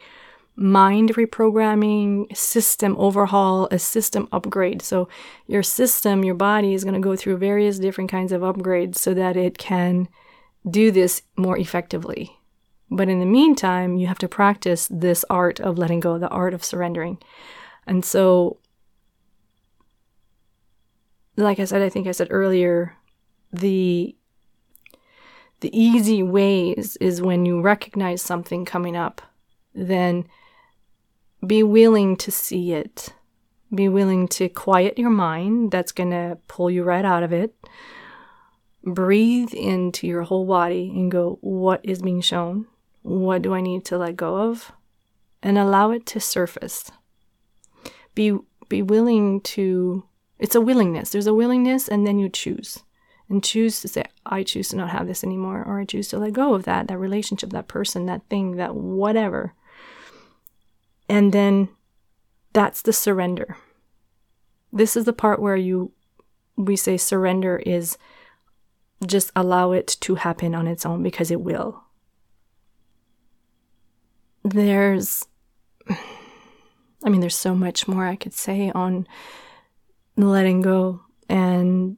mind 0.62 1.16
reprogramming, 1.16 2.36
system 2.36 2.96
overhaul, 2.98 3.68
a 3.72 3.80
system 3.80 4.28
upgrade. 4.32 4.82
So, 4.82 5.10
your 5.48 5.64
system, 5.64 6.24
your 6.24 6.36
body 6.36 6.74
is 6.74 6.84
going 6.84 6.94
to 6.94 7.00
go 7.00 7.16
through 7.16 7.38
various 7.38 7.80
different 7.80 8.12
kinds 8.12 8.32
of 8.32 8.42
upgrades 8.42 8.96
so 8.96 9.14
that 9.14 9.36
it 9.36 9.58
can 9.58 10.08
do 10.70 10.92
this 10.92 11.24
more 11.36 11.58
effectively. 11.58 12.38
But 12.90 13.10
in 13.10 13.20
the 13.20 13.26
meantime, 13.26 13.98
you 13.98 14.08
have 14.08 14.20
to 14.20 14.28
practice 14.28 14.88
this 14.92 15.26
art 15.30 15.60
of 15.60 15.78
letting 15.78 16.02
go, 16.02 16.20
the 16.20 16.30
art 16.30 16.54
of 16.54 16.64
surrendering. 16.64 17.18
And 17.88 18.06
so, 18.06 18.58
like 21.38 21.60
I 21.60 21.66
said, 21.66 21.82
I 21.82 21.90
think 21.90 22.08
I 22.08 22.12
said 22.12 22.28
earlier, 22.30 22.96
the 23.52 24.16
the 25.62 25.80
easy 25.80 26.24
ways 26.24 26.98
is 27.00 27.22
when 27.22 27.46
you 27.46 27.62
recognize 27.62 28.22
something 28.22 28.66
coming 28.66 28.96
up, 28.96 29.22
then 29.76 30.26
be 31.46 31.64
willing 31.64 32.16
to 32.18 32.32
see 32.32 32.74
it. 32.74 33.14
Be 33.74 33.88
willing 33.88 34.28
to 34.30 34.50
quiet 34.50 35.00
your 35.00 35.10
mind. 35.10 35.72
That's 35.72 35.92
going 35.92 36.12
to 36.12 36.38
pull 36.48 36.70
you 36.70 36.84
right 36.84 37.06
out 37.06 37.24
of 37.24 37.32
it. 37.32 37.56
Breathe 38.84 39.54
into 39.54 40.08
your 40.08 40.24
whole 40.24 40.46
body 40.46 40.92
and 40.94 41.12
go, 41.12 41.38
what 41.42 41.82
is 41.84 42.02
being 42.02 42.22
shown? 42.22 42.68
What 43.02 43.42
do 43.42 43.54
I 43.54 43.62
need 43.62 43.86
to 43.86 43.98
let 43.98 44.16
go 44.16 44.50
of? 44.50 44.72
And 45.42 45.58
allow 45.58 45.92
it 45.92 46.06
to 46.08 46.20
surface. 46.20 46.92
Be, 48.14 48.38
be 48.68 48.82
willing 48.82 49.42
to, 49.42 50.04
it's 50.38 50.56
a 50.56 50.62
willingness. 50.62 51.12
There's 51.12 51.28
a 51.28 51.34
willingness, 51.34 51.88
and 51.88 52.06
then 52.06 52.20
you 52.20 52.30
choose 52.30 52.84
and 53.32 53.44
choose 53.44 53.80
to 53.80 53.88
say, 53.88 54.04
I 54.26 54.44
choose 54.44 54.70
to 54.70 54.76
not 54.76 54.90
have 54.90 55.08
this 55.08 55.24
anymore, 55.24 55.64
or 55.66 55.80
I 55.80 55.86
choose 55.86 56.10
to 56.10 56.20
let 56.20 56.34
go 56.34 56.54
of 56.54 56.64
that, 56.64 56.90
that 56.90 56.98
relationship, 56.98 57.52
that 57.52 57.70
person, 57.70 58.06
that 58.06 58.28
thing, 58.30 58.58
that 58.58 58.76
whatever. 58.76 59.54
And 61.12 61.34
then 61.34 61.68
that's 62.54 62.82
the 62.82 62.94
surrender. 62.94 63.58
This 64.72 64.96
is 64.96 65.04
the 65.04 65.12
part 65.12 65.42
where 65.42 65.58
you, 65.58 65.92
we 66.56 66.78
say 66.78 66.96
surrender 66.96 67.58
is 67.58 67.98
just 69.06 69.30
allow 69.36 69.74
it 69.74 69.98
to 70.00 70.16
happen 70.16 70.56
on 70.56 70.68
its 70.68 70.86
own 70.86 71.04
because 71.04 71.30
it 71.30 71.42
will. 71.42 71.84
There's, 74.46 75.26
I 77.04 77.10
mean, 77.10 77.20
there's 77.20 77.36
so 77.36 77.56
much 77.56 77.90
more 77.90 78.06
I 78.06 78.16
could 78.16 78.34
say 78.34 78.72
on 78.74 79.06
letting 80.16 80.62
go 80.62 81.02
and 81.28 81.98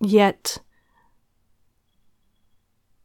Yet, 0.00 0.58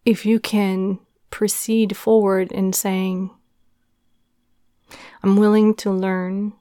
if 0.06 0.26
you 0.26 0.40
can 0.40 1.00
proceed 1.30 1.96
forward 1.96 2.52
in 2.52 2.74
saying, 2.74 3.32
I'm 5.24 5.36
willing 5.36 5.76
to 5.76 5.92
learn 5.92 6.54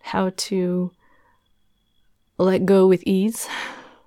how 0.00 0.32
to 0.36 0.92
let 2.38 2.66
go 2.66 2.86
with 2.86 3.02
ease 3.06 3.48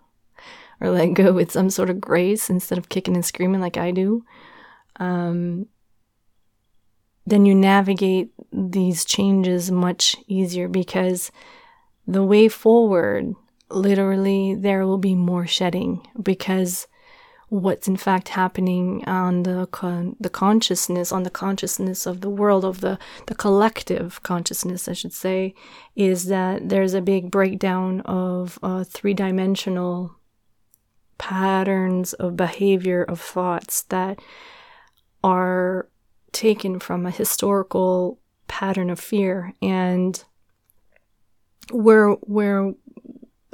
or 0.81 0.89
let 0.89 1.13
go 1.13 1.33
with 1.33 1.51
some 1.51 1.69
sort 1.69 1.89
of 1.89 1.99
grace 1.99 2.49
instead 2.49 2.77
of 2.77 2.89
kicking 2.89 3.15
and 3.15 3.25
screaming 3.25 3.61
like 3.61 3.77
I 3.77 3.91
do, 3.91 4.23
um, 4.97 5.67
then 7.25 7.45
you 7.45 7.53
navigate 7.53 8.31
these 8.51 9.05
changes 9.05 9.71
much 9.71 10.15
easier 10.27 10.67
because 10.67 11.31
the 12.07 12.23
way 12.23 12.47
forward 12.47 13.35
literally 13.69 14.55
there 14.55 14.85
will 14.85 14.97
be 14.97 15.13
more 15.15 15.45
shedding 15.45 16.07
because 16.21 16.87
what's 17.49 17.87
in 17.87 17.97
fact 17.97 18.29
happening 18.29 19.03
on 19.07 19.43
the 19.43 19.67
con- 19.71 20.15
the 20.19 20.29
consciousness 20.29 21.11
on 21.11 21.23
the 21.23 21.29
consciousness 21.29 22.05
of 22.05 22.21
the 22.21 22.29
world 22.29 22.63
of 22.63 22.81
the 22.81 22.97
the 23.25 23.35
collective 23.35 24.21
consciousness 24.23 24.87
I 24.87 24.93
should 24.93 25.13
say 25.13 25.55
is 25.95 26.25
that 26.25 26.69
there's 26.69 26.93
a 26.93 27.01
big 27.01 27.31
breakdown 27.31 28.01
of 28.01 28.59
uh, 28.61 28.83
three-dimensional 28.83 30.15
patterns 31.17 32.13
of 32.13 32.35
behavior 32.35 33.03
of 33.03 33.19
thoughts 33.19 33.83
that 33.83 34.19
are 35.23 35.89
taken 36.31 36.79
from 36.79 37.05
a 37.05 37.11
historical 37.11 38.19
pattern 38.47 38.89
of 38.89 38.99
fear. 38.99 39.53
And 39.61 40.23
where 41.71 42.11
where 42.21 42.73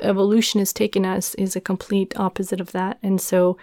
evolution 0.02 0.60
has 0.60 0.74
taken 0.74 1.06
us 1.06 1.36
is 1.36 1.56
a 1.56 1.62
complete 1.62 2.18
opposite 2.18 2.60
of 2.62 2.72
that. 2.72 2.98
And 3.02 3.20
so 3.20 3.58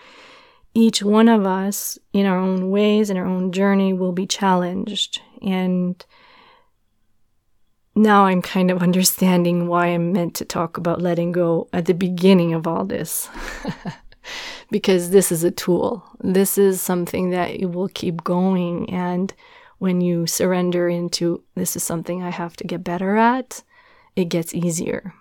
each 0.75 1.03
one 1.03 1.29
of 1.29 1.47
us, 1.47 1.99
in 2.13 2.27
our 2.27 2.39
own 2.39 2.71
ways, 2.71 3.11
in 3.11 3.17
our 3.17 3.27
own 3.27 3.53
journey, 3.53 3.93
will 3.93 4.13
be 4.13 4.27
challenged. 4.27 5.21
And 5.43 6.05
now 7.95 8.27
I'm 8.27 8.43
kind 8.43 8.71
of 8.71 8.83
understanding 8.83 9.67
why 9.67 9.89
I'm 9.89 10.13
meant 10.13 10.35
to 10.37 10.45
talk 10.45 10.77
about 10.77 11.03
letting 11.03 11.33
go 11.33 11.69
at 11.73 11.87
the 11.87 11.95
beginning 11.95 12.55
of 12.55 12.67
all 12.67 12.85
this. 12.85 13.29
because 14.71 15.11
this 15.11 15.31
is 15.31 15.45
a 15.45 15.51
tool. 15.51 16.05
This 16.21 16.57
is 16.57 16.81
something 16.81 17.31
that 17.31 17.61
will 17.71 17.89
keep 17.89 18.25
going. 18.25 18.89
And 18.91 19.33
when 19.79 20.01
you 20.01 20.27
surrender 20.27 20.89
into 20.89 21.43
this 21.55 21.77
is 21.77 21.83
something 21.83 22.23
I 22.23 22.31
have 22.31 22.57
to 22.57 22.65
get 22.65 22.83
better 22.83 23.17
at, 23.17 23.63
it 24.17 24.27
gets 24.27 24.55
easier. 24.55 25.15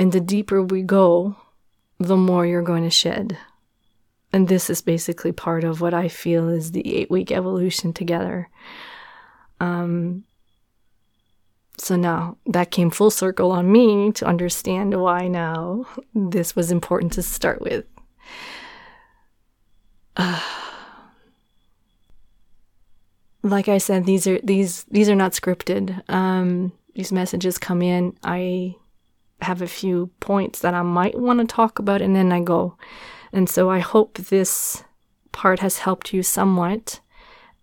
And 0.00 0.12
the 0.12 0.20
deeper 0.20 0.62
we 0.62 0.80
go, 0.80 1.36
the 1.98 2.16
more 2.16 2.46
you're 2.46 2.62
going 2.62 2.84
to 2.84 2.90
shed. 2.90 3.36
And 4.32 4.48
this 4.48 4.70
is 4.70 4.80
basically 4.80 5.30
part 5.30 5.62
of 5.62 5.82
what 5.82 5.92
I 5.92 6.08
feel 6.08 6.48
is 6.48 6.72
the 6.72 6.96
eight 6.96 7.10
week 7.10 7.30
evolution 7.30 7.92
together. 7.92 8.48
Um, 9.60 10.24
so 11.76 11.96
now 11.96 12.38
that 12.46 12.70
came 12.70 12.88
full 12.88 13.10
circle 13.10 13.52
on 13.52 13.70
me 13.70 14.10
to 14.12 14.24
understand 14.24 14.98
why 14.98 15.28
now 15.28 15.84
this 16.14 16.56
was 16.56 16.72
important 16.72 17.12
to 17.12 17.22
start 17.22 17.60
with. 17.60 17.84
Uh, 20.16 20.40
like 23.42 23.68
I 23.68 23.76
said, 23.76 24.06
these 24.06 24.26
are 24.26 24.40
these 24.42 24.84
these 24.84 25.10
are 25.10 25.14
not 25.14 25.32
scripted. 25.32 26.08
Um, 26.08 26.72
these 26.94 27.12
messages 27.12 27.58
come 27.58 27.82
in. 27.82 28.16
I 28.24 28.76
have 29.42 29.62
a 29.62 29.66
few 29.66 30.10
points 30.20 30.60
that 30.60 30.74
I 30.74 30.82
might 30.82 31.18
want 31.18 31.40
to 31.40 31.46
talk 31.46 31.78
about, 31.78 32.02
and 32.02 32.14
then 32.14 32.32
I 32.32 32.40
go. 32.40 32.76
And 33.32 33.48
so 33.48 33.70
I 33.70 33.78
hope 33.78 34.18
this 34.18 34.82
part 35.32 35.60
has 35.60 35.78
helped 35.78 36.12
you 36.12 36.22
somewhat. 36.22 37.00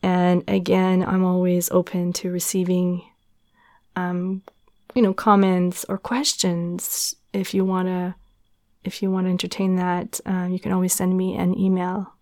And 0.02 0.44
again, 0.48 1.04
I'm 1.04 1.24
always 1.24 1.70
open 1.72 2.14
to 2.14 2.32
receiving, 2.32 3.04
um, 3.96 4.44
you 4.96 5.02
know, 5.02 5.14
comments 5.14 5.86
or 5.90 5.98
questions. 5.98 7.16
If 7.34 7.54
you 7.54 7.66
wanna, 7.66 8.16
if 8.84 9.02
you 9.02 9.12
want 9.12 9.26
to 9.26 9.32
entertain 9.32 9.76
that, 9.76 10.22
um, 10.26 10.52
you 10.52 10.60
can 10.60 10.72
always 10.72 10.94
send 10.94 11.18
me 11.18 11.36
an 11.36 11.58
email. 11.58 12.14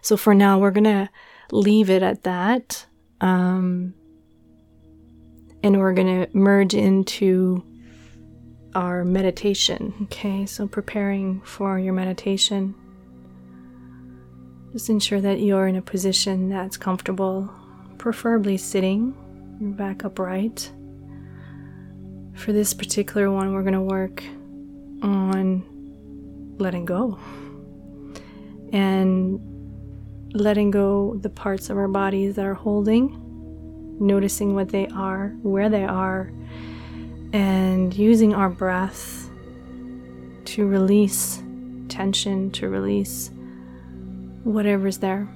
So 0.00 0.16
for 0.16 0.34
now, 0.34 0.58
we're 0.58 0.72
gonna 0.72 1.10
leave 1.52 1.90
it 1.90 2.02
at 2.02 2.24
that, 2.24 2.86
um, 3.20 3.94
and 5.62 5.78
we're 5.78 5.92
gonna 5.92 6.26
merge 6.32 6.74
into 6.74 7.62
our 8.74 9.04
meditation. 9.04 9.94
Okay, 10.04 10.46
so 10.46 10.66
preparing 10.66 11.40
for 11.42 11.78
your 11.78 11.92
meditation. 11.92 12.74
Just 14.72 14.90
ensure 14.90 15.20
that 15.20 15.40
you're 15.40 15.66
in 15.66 15.76
a 15.76 15.82
position 15.82 16.48
that's 16.48 16.76
comfortable, 16.76 17.50
preferably 17.96 18.56
sitting, 18.56 19.14
your 19.60 19.70
back 19.70 20.04
upright. 20.04 20.70
For 22.34 22.52
this 22.52 22.74
particular 22.74 23.30
one, 23.30 23.52
we're 23.52 23.62
going 23.62 23.72
to 23.74 23.80
work 23.80 24.22
on 25.02 25.64
letting 26.58 26.84
go 26.84 27.18
and 28.72 29.40
letting 30.34 30.70
go 30.70 31.16
the 31.22 31.30
parts 31.30 31.70
of 31.70 31.78
our 31.78 31.88
bodies 31.88 32.36
that 32.36 32.44
are 32.44 32.54
holding, 32.54 33.16
noticing 33.98 34.54
what 34.54 34.68
they 34.68 34.86
are, 34.88 35.34
where 35.42 35.68
they 35.68 35.84
are, 35.84 36.32
and 37.32 37.94
using 37.94 38.34
our 38.34 38.48
breath 38.48 39.28
to 40.46 40.66
release 40.66 41.42
tension, 41.88 42.50
to 42.52 42.68
release 42.68 43.30
whatever's 44.44 44.98
there. 44.98 45.28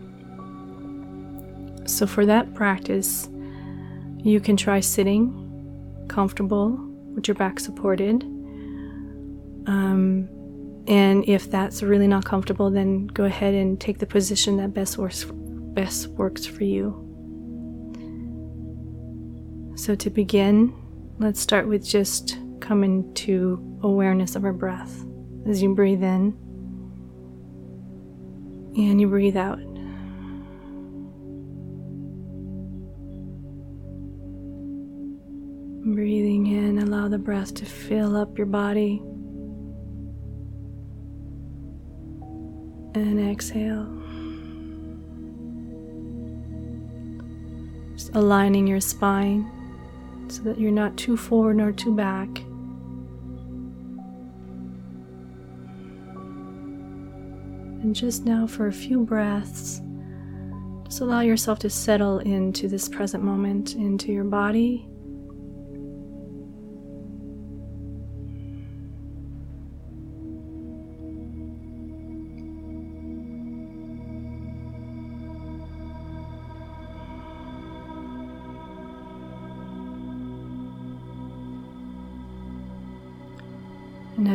So, 1.86 2.06
for 2.06 2.24
that 2.26 2.54
practice, 2.54 3.28
you 4.22 4.40
can 4.40 4.56
try 4.56 4.80
sitting 4.80 5.38
comfortable 6.08 6.78
with 7.14 7.28
your 7.28 7.34
back 7.34 7.60
supported. 7.60 8.22
Um, 9.66 10.28
and 10.86 11.28
if 11.28 11.50
that's 11.50 11.82
really 11.82 12.08
not 12.08 12.24
comfortable, 12.24 12.70
then 12.70 13.06
go 13.08 13.24
ahead 13.24 13.54
and 13.54 13.80
take 13.80 13.98
the 13.98 14.06
position 14.06 14.56
that 14.56 14.72
best 14.74 14.98
works, 14.98 15.26
best 15.30 16.08
works 16.08 16.46
for 16.46 16.64
you. 16.64 16.98
So, 19.76 19.94
to 19.94 20.10
begin, 20.10 20.74
Let's 21.22 21.38
start 21.38 21.68
with 21.68 21.86
just 21.86 22.36
coming 22.58 23.14
to 23.14 23.78
awareness 23.84 24.34
of 24.34 24.44
our 24.44 24.52
breath 24.52 25.04
as 25.48 25.62
you 25.62 25.72
breathe 25.72 26.02
in 26.02 26.36
And 28.76 29.00
you 29.00 29.06
breathe 29.06 29.36
out. 29.36 29.60
Breathing 35.94 36.48
in, 36.48 36.78
allow 36.78 37.06
the 37.06 37.18
breath 37.18 37.54
to 37.54 37.66
fill 37.66 38.16
up 38.16 38.36
your 38.36 38.48
body. 38.48 39.00
And 42.96 43.30
exhale. 43.30 43.86
Just 47.94 48.10
aligning 48.16 48.66
your 48.66 48.80
spine 48.80 49.61
so 50.32 50.42
that 50.42 50.58
you're 50.58 50.70
not 50.70 50.96
too 50.96 51.16
forward 51.16 51.56
nor 51.56 51.72
too 51.72 51.94
back. 51.94 52.28
And 57.82 57.94
just 57.94 58.24
now, 58.24 58.46
for 58.46 58.68
a 58.68 58.72
few 58.72 59.00
breaths, 59.00 59.82
just 60.84 61.00
allow 61.00 61.20
yourself 61.20 61.58
to 61.60 61.70
settle 61.70 62.20
into 62.20 62.68
this 62.68 62.88
present 62.88 63.24
moment, 63.24 63.74
into 63.74 64.12
your 64.12 64.24
body 64.24 64.88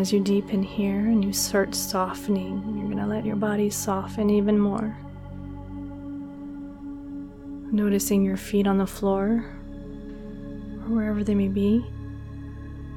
as 0.08 0.14
you 0.14 0.22
deepen 0.22 0.64
here 0.64 1.00
and 1.00 1.26
you 1.26 1.34
start 1.34 1.76
softening, 1.76 2.64
you're 2.78 2.86
going 2.86 2.98
to 2.98 3.06
let 3.06 3.26
your 3.26 3.36
body 3.36 3.70
soften 3.70 4.30
even 4.30 4.58
more. 4.58 4.98
Noticing 7.74 8.24
your 8.24 8.38
feet 8.38 8.68
on 8.68 8.78
the 8.78 8.88
floor 8.88 9.44
or 10.80 10.96
wherever 10.96 11.26
they 11.26 11.36
may 11.36 11.50
be, 11.50 11.86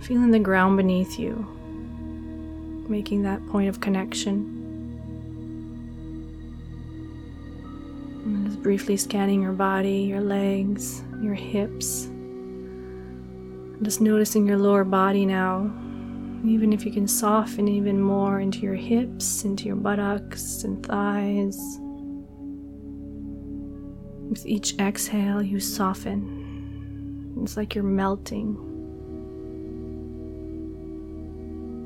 feeling 0.02 0.30
the 0.30 0.38
ground 0.38 0.76
beneath 0.76 1.18
you, 1.18 1.34
making 2.88 3.22
that 3.22 3.44
point 3.48 3.68
of 3.68 3.80
connection. 3.80 4.44
And 8.24 8.46
just 8.46 8.62
briefly 8.62 8.96
scanning 8.96 9.42
your 9.42 9.50
body, 9.50 10.02
your 10.02 10.20
legs, 10.20 11.02
your 11.20 11.34
hips. 11.34 12.08
Just 13.82 14.00
noticing 14.00 14.46
your 14.46 14.58
lower 14.58 14.84
body 14.84 15.26
now 15.26 15.72
even 16.44 16.72
if 16.72 16.86
you 16.86 16.92
can 16.92 17.06
soften 17.06 17.68
even 17.68 18.00
more 18.00 18.40
into 18.40 18.60
your 18.60 18.74
hips, 18.74 19.44
into 19.44 19.66
your 19.66 19.76
buttocks 19.76 20.64
and 20.64 20.84
thighs. 20.84 21.78
With 24.30 24.46
each 24.46 24.78
exhale, 24.78 25.42
you 25.42 25.60
soften. 25.60 27.36
It's 27.42 27.56
like 27.56 27.74
you're 27.74 27.84
melting. 27.84 28.56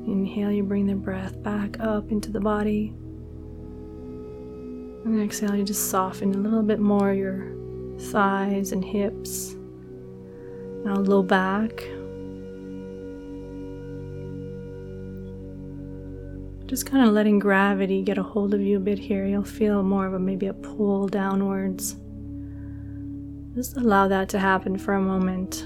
Inhale, 0.07 0.51
you 0.51 0.63
bring 0.63 0.85
the 0.87 0.95
breath 0.95 1.41
back 1.41 1.79
up 1.79 2.11
into 2.11 2.31
the 2.31 2.39
body. 2.39 2.93
And 5.05 5.21
exhale, 5.21 5.55
you 5.55 5.63
just 5.63 5.89
soften 5.89 6.33
a 6.33 6.37
little 6.37 6.63
bit 6.63 6.79
more 6.79 7.13
your 7.13 7.51
thighs 7.99 8.71
and 8.71 8.85
hips. 8.85 9.55
Now, 10.83 10.95
low 10.95 11.23
back, 11.23 11.83
Just 16.67 16.87
kind 16.87 17.07
of 17.07 17.13
letting 17.13 17.37
gravity 17.37 18.01
get 18.01 18.17
a 18.17 18.23
hold 18.23 18.55
of 18.55 18.61
you 18.61 18.77
a 18.77 18.79
bit 18.79 18.97
here. 18.97 19.27
You'll 19.27 19.43
feel 19.43 19.83
more 19.83 20.07
of 20.07 20.15
a 20.15 20.19
maybe 20.19 20.47
a 20.47 20.53
pull 20.53 21.07
downwards. 21.07 21.95
Just 23.53 23.77
allow 23.77 24.07
that 24.07 24.29
to 24.29 24.39
happen 24.39 24.77
for 24.77 24.95
a 24.95 25.01
moment. 25.01 25.61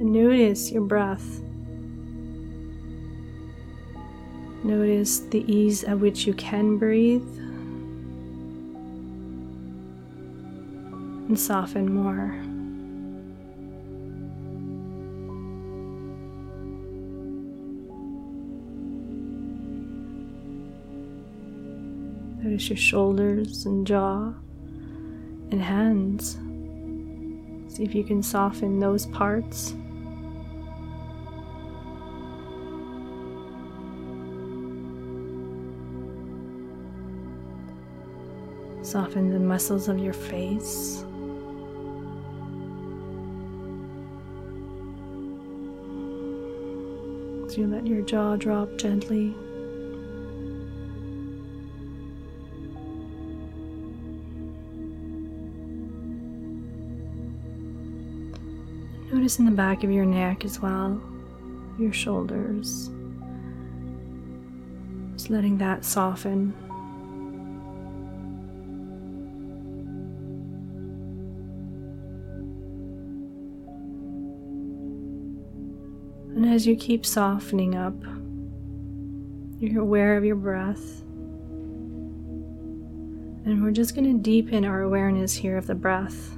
And 0.00 0.12
notice 0.12 0.72
your 0.72 0.82
breath. 0.82 1.40
Notice 4.64 5.20
the 5.20 5.44
ease 5.52 5.84
at 5.84 5.98
which 5.98 6.26
you 6.26 6.32
can 6.32 6.78
breathe. 6.78 7.20
And 11.28 11.38
soften 11.38 11.94
more. 11.94 12.34
Notice 22.54 22.68
your 22.68 22.76
shoulders 22.76 23.66
and 23.66 23.84
jaw 23.84 24.32
and 25.50 25.60
hands. 25.60 26.38
See 27.74 27.82
if 27.82 27.96
you 27.96 28.04
can 28.04 28.22
soften 28.22 28.78
those 28.78 29.06
parts. 29.06 29.74
Soften 38.82 39.32
the 39.32 39.40
muscles 39.40 39.88
of 39.88 39.98
your 39.98 40.12
face. 40.12 41.00
So 47.48 47.60
you 47.60 47.66
let 47.66 47.84
your 47.84 48.02
jaw 48.02 48.36
drop 48.36 48.76
gently. 48.76 49.34
Notice 59.24 59.38
in 59.38 59.46
the 59.46 59.52
back 59.52 59.82
of 59.84 59.90
your 59.90 60.04
neck 60.04 60.44
as 60.44 60.60
well, 60.60 61.00
your 61.78 61.94
shoulders. 61.94 62.90
Just 65.14 65.30
letting 65.30 65.56
that 65.56 65.82
soften. 65.82 66.52
And 76.36 76.44
as 76.44 76.66
you 76.66 76.76
keep 76.76 77.06
softening 77.06 77.74
up, 77.76 77.96
you're 79.58 79.80
aware 79.80 80.18
of 80.18 80.26
your 80.26 80.36
breath. 80.36 81.00
And 83.46 83.62
we're 83.62 83.70
just 83.70 83.94
going 83.94 84.12
to 84.12 84.22
deepen 84.22 84.66
our 84.66 84.82
awareness 84.82 85.32
here 85.32 85.56
of 85.56 85.66
the 85.66 85.74
breath. 85.74 86.36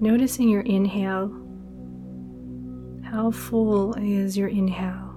Noticing 0.00 0.48
your 0.48 0.62
inhale. 0.62 1.32
How 3.02 3.32
full 3.32 3.94
is 3.94 4.38
your 4.38 4.48
inhale? 4.48 5.16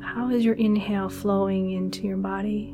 How 0.00 0.30
is 0.30 0.44
your 0.44 0.54
inhale 0.54 1.08
flowing 1.08 1.72
into 1.72 2.06
your 2.06 2.18
body? 2.18 2.72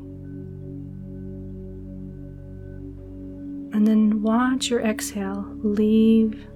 And 3.73 3.87
then 3.87 4.21
watch 4.21 4.69
your 4.69 4.81
exhale 4.81 5.43
leave 5.63 6.47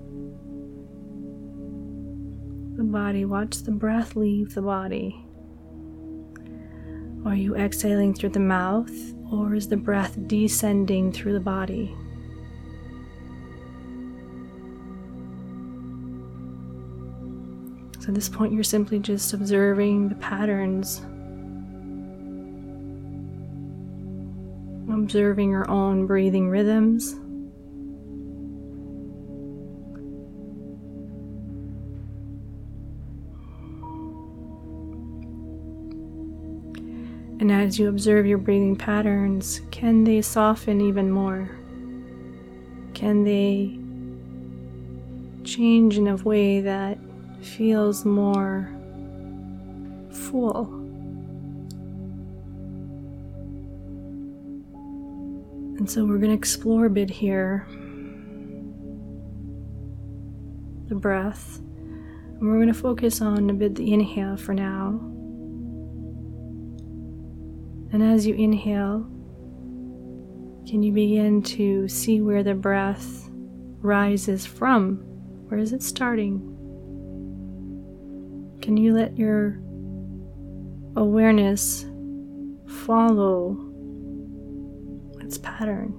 the 2.75 2.83
body. 2.83 3.25
Watch 3.25 3.63
the 3.63 3.71
breath 3.71 4.15
leave 4.15 4.53
the 4.53 4.61
body. 4.61 5.25
Are 7.25 7.35
you 7.35 7.55
exhaling 7.55 8.13
through 8.13 8.29
the 8.29 8.39
mouth 8.39 8.91
or 9.31 9.55
is 9.55 9.67
the 9.67 9.75
breath 9.75 10.15
descending 10.27 11.11
through 11.11 11.33
the 11.33 11.39
body? 11.39 11.95
At 18.07 18.13
this 18.13 18.29
point, 18.29 18.53
you're 18.53 18.63
simply 18.63 18.99
just 18.99 19.33
observing 19.33 20.07
the 20.09 20.15
patterns, 20.15 21.01
observing 24.89 25.49
your 25.51 25.69
own 25.69 26.07
breathing 26.07 26.49
rhythms. 26.49 27.13
And 37.39 37.51
as 37.51 37.77
you 37.77 37.89
observe 37.89 38.25
your 38.25 38.37
breathing 38.37 38.77
patterns, 38.77 39.61
can 39.69 40.05
they 40.05 40.21
soften 40.21 40.79
even 40.81 41.11
more? 41.11 41.49
Can 42.93 43.25
they 43.25 43.77
change 45.43 45.97
in 45.97 46.07
a 46.07 46.15
way 46.15 46.61
that 46.61 46.97
feels 47.41 48.05
more 48.05 48.69
full. 50.11 50.65
And 55.77 55.89
so 55.89 56.05
we're 56.05 56.17
going 56.17 56.31
to 56.31 56.37
explore 56.37 56.85
a 56.85 56.89
bit 56.89 57.09
here 57.09 57.67
the 60.87 60.95
breath. 60.95 61.59
And 61.59 62.41
we're 62.41 62.55
going 62.55 62.67
to 62.67 62.73
focus 62.73 63.21
on 63.21 63.49
a 63.49 63.53
bit 63.53 63.75
the 63.75 63.93
inhale 63.93 64.37
for 64.37 64.53
now. 64.53 64.99
And 67.91 68.03
as 68.03 68.27
you 68.27 68.35
inhale, 68.35 69.07
can 70.67 70.83
you 70.83 70.91
begin 70.91 71.41
to 71.43 71.87
see 71.87 72.21
where 72.21 72.43
the 72.43 72.53
breath 72.53 73.29
rises 73.81 74.45
from? 74.45 74.97
Where 75.47 75.59
is 75.59 75.71
it 75.73 75.81
starting? 75.81 76.56
Can 78.67 78.75
you 78.75 78.93
let 78.93 79.17
your 79.17 79.57
awareness 80.97 81.85
follow 82.67 83.55
its 85.21 85.37
pattern? 85.37 85.93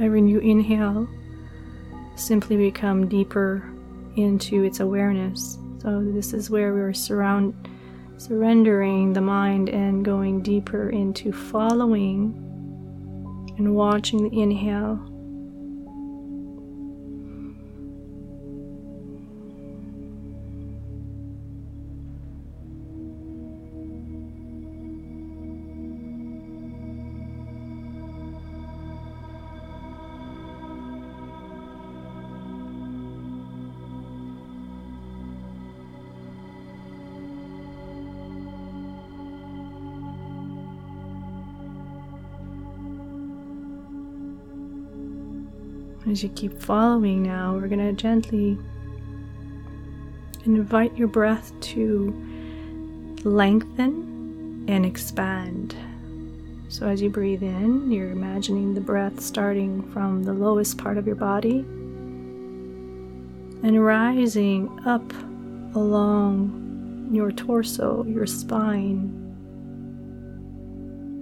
Every 0.00 0.20
new 0.20 0.40
inhale, 0.40 1.08
simply 2.16 2.56
become 2.56 3.06
deeper 3.06 3.72
into 4.16 4.64
its 4.64 4.80
awareness. 4.80 5.58
So, 5.78 6.02
this 6.02 6.32
is 6.32 6.50
where 6.50 6.74
we're 6.74 6.92
surround, 6.92 7.54
surrendering 8.16 9.12
the 9.12 9.20
mind 9.20 9.68
and 9.68 10.04
going 10.04 10.42
deeper 10.42 10.90
into 10.90 11.30
following 11.30 12.51
and 13.58 13.74
watching 13.74 14.28
the 14.28 14.40
inhale 14.40 15.11
As 46.12 46.22
you 46.22 46.28
keep 46.28 46.60
following 46.60 47.22
now, 47.22 47.54
we're 47.54 47.68
going 47.68 47.78
to 47.78 47.94
gently 47.94 48.58
invite 50.44 50.94
your 50.94 51.08
breath 51.08 51.58
to 51.72 52.12
lengthen 53.24 54.66
and 54.68 54.84
expand. 54.84 55.74
So, 56.68 56.86
as 56.86 57.00
you 57.00 57.08
breathe 57.08 57.42
in, 57.42 57.90
you're 57.90 58.10
imagining 58.10 58.74
the 58.74 58.80
breath 58.82 59.20
starting 59.20 59.90
from 59.90 60.22
the 60.22 60.34
lowest 60.34 60.76
part 60.76 60.98
of 60.98 61.06
your 61.06 61.16
body 61.16 61.60
and 63.62 63.82
rising 63.82 64.68
up 64.84 65.14
along 65.74 67.08
your 67.10 67.32
torso, 67.32 68.04
your 68.04 68.26
spine, 68.26 69.21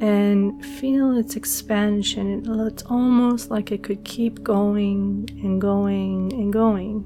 and 0.01 0.65
feel 0.65 1.17
its 1.17 1.37
expansion. 1.37 2.43
It's 2.67 2.83
almost 2.85 3.51
like 3.51 3.71
it 3.71 3.83
could 3.83 4.03
keep 4.05 4.43
going 4.43 5.29
and 5.43 5.61
going 5.61 6.33
and 6.33 6.51
going. 6.53 7.05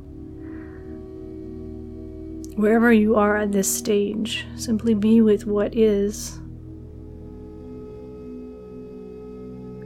Wherever 2.56 2.92
you 2.92 3.16
are 3.16 3.36
at 3.36 3.50
this 3.50 3.68
stage, 3.68 4.46
simply 4.54 4.94
be 4.94 5.20
with 5.20 5.44
what 5.44 5.74
is 5.74 6.38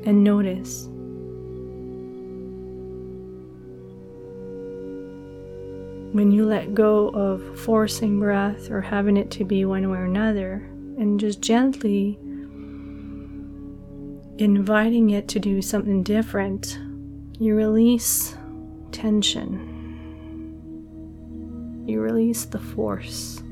and 0.04 0.22
notice. 0.22 0.86
When 6.12 6.30
you 6.30 6.44
let 6.44 6.74
go 6.74 7.08
of 7.08 7.58
forcing 7.58 8.18
breath 8.20 8.70
or 8.70 8.82
having 8.82 9.16
it 9.16 9.30
to 9.32 9.44
be 9.44 9.64
one 9.64 9.90
way 9.90 9.98
or 9.98 10.04
another, 10.04 10.68
and 10.98 11.18
just 11.18 11.40
gently 11.40 12.18
inviting 14.38 15.10
it 15.10 15.26
to 15.28 15.40
do 15.40 15.60
something 15.60 16.04
different, 16.04 16.78
you 17.40 17.56
release 17.56 18.36
tension. 18.92 19.74
You 21.86 22.00
release 22.00 22.44
the 22.44 22.60
force. 22.60 23.42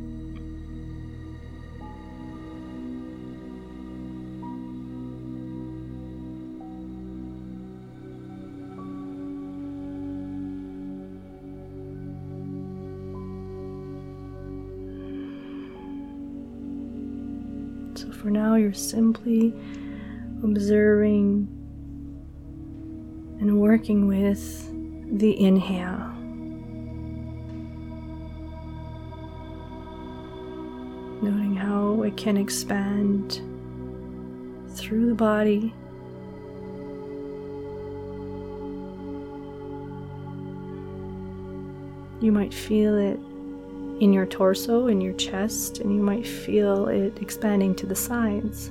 So 17.96 18.12
for 18.12 18.31
now, 18.31 18.55
you're 18.55 18.72
simply 18.72 19.53
observing 20.42 21.49
and 23.40 23.61
working 23.61 24.07
with 24.07 24.70
the 25.18 25.38
inhale. 25.40 26.12
Noting 31.22 31.57
how 31.57 32.03
it 32.03 32.16
can 32.16 32.37
expand 32.37 33.40
through 34.70 35.07
the 35.07 35.14
body. 35.14 35.75
You 42.20 42.33
might 42.33 42.53
feel 42.53 42.96
it 42.96 43.20
in 44.01 44.12
your 44.12 44.27
torso, 44.27 44.88
in 44.88 45.01
your 45.01 45.14
chest, 45.14 45.79
and 45.81 45.94
you 45.94 46.03
might 46.03 46.27
feel 46.27 46.88
it 46.88 47.18
expanding 47.20 47.75
to 47.77 47.87
the 47.87 47.94
sides. 47.94 48.70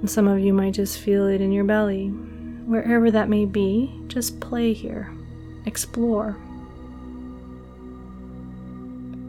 And 0.00 0.10
some 0.10 0.28
of 0.28 0.38
you 0.38 0.52
might 0.52 0.74
just 0.74 0.98
feel 0.98 1.26
it 1.26 1.40
in 1.40 1.52
your 1.52 1.64
belly. 1.64 2.08
Wherever 2.08 3.10
that 3.10 3.28
may 3.28 3.46
be, 3.46 3.92
just 4.08 4.40
play 4.40 4.72
here, 4.72 5.12
explore. 5.66 6.36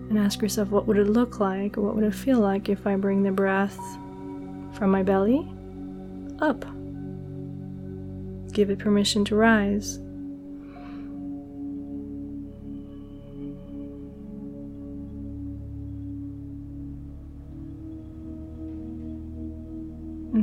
And 0.10 0.18
ask 0.18 0.42
yourself 0.42 0.70
what 0.70 0.88
would 0.88 0.98
it 0.98 1.08
look 1.08 1.40
like 1.40 1.78
what 1.78 1.96
would 1.96 2.04
it 2.04 2.16
feel 2.16 2.40
like 2.40 2.68
if 2.68 2.88
I 2.88 2.96
bring 2.96 3.22
the 3.22 3.32
breath 3.32 3.78
from 4.74 4.90
my 4.92 5.04
belly 5.04 5.48
up? 6.40 6.66
Give 8.52 8.70
it 8.72 8.80
permission 8.80 9.24
to 9.26 9.36
rise. 9.36 10.00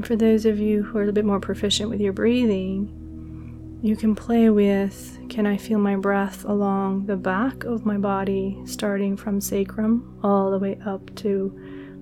For 0.06 0.14
those 0.14 0.46
of 0.46 0.60
you 0.60 0.84
who 0.84 0.98
are 0.98 1.08
a 1.08 1.12
bit 1.12 1.24
more 1.24 1.40
proficient 1.40 1.90
with 1.90 2.00
your 2.00 2.12
breathing, 2.12 3.80
you 3.82 3.96
can 3.96 4.14
play 4.14 4.48
with 4.50 5.18
can 5.28 5.46
I 5.46 5.56
feel 5.56 5.80
my 5.80 5.96
breath 5.96 6.44
along 6.44 7.06
the 7.06 7.16
back 7.16 7.64
of 7.64 7.84
my 7.84 7.98
body, 7.98 8.56
starting 8.66 9.16
from 9.16 9.40
sacrum 9.40 10.20
all 10.22 10.52
the 10.52 10.60
way 10.60 10.78
up 10.86 11.12
to 11.16 11.52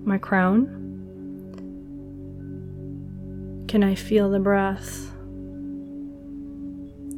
my 0.03 0.19
crown? 0.19 0.67
Can 3.67 3.83
I 3.83 3.95
feel 3.95 4.29
the 4.29 4.39
breath 4.39 5.11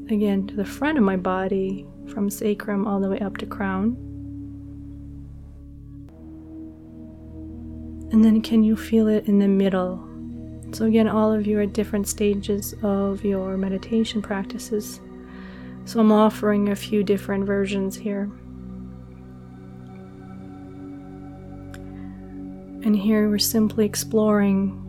again 0.09 0.47
to 0.47 0.55
the 0.55 0.63
front 0.63 0.97
of 0.97 1.03
my 1.03 1.17
body, 1.17 1.85
from 2.07 2.29
sacrum 2.29 2.87
all 2.87 3.01
the 3.01 3.09
way 3.09 3.19
up 3.19 3.35
to 3.37 3.45
crown? 3.45 3.97
And 8.13 8.23
then 8.23 8.41
can 8.41 8.63
you 8.63 8.77
feel 8.77 9.09
it 9.09 9.27
in 9.27 9.39
the 9.39 9.49
middle 9.49 10.06
so, 10.77 10.85
again, 10.85 11.07
all 11.07 11.33
of 11.33 11.47
you 11.47 11.57
are 11.57 11.63
at 11.63 11.73
different 11.73 12.07
stages 12.07 12.75
of 12.83 13.25
your 13.25 13.57
meditation 13.57 14.21
practices. 14.21 15.01
So, 15.85 15.99
I'm 15.99 16.11
offering 16.11 16.69
a 16.69 16.75
few 16.75 17.03
different 17.03 17.47
versions 17.47 17.95
here. 17.95 18.29
And 22.85 22.95
here 22.95 23.27
we're 23.27 23.39
simply 23.39 23.87
exploring, 23.87 24.83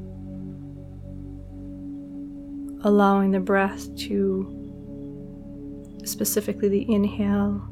allowing 2.85 3.31
the 3.31 3.40
breath 3.40 3.96
to, 4.09 4.44
specifically 6.05 6.68
the 6.68 6.85
inhale, 6.92 7.66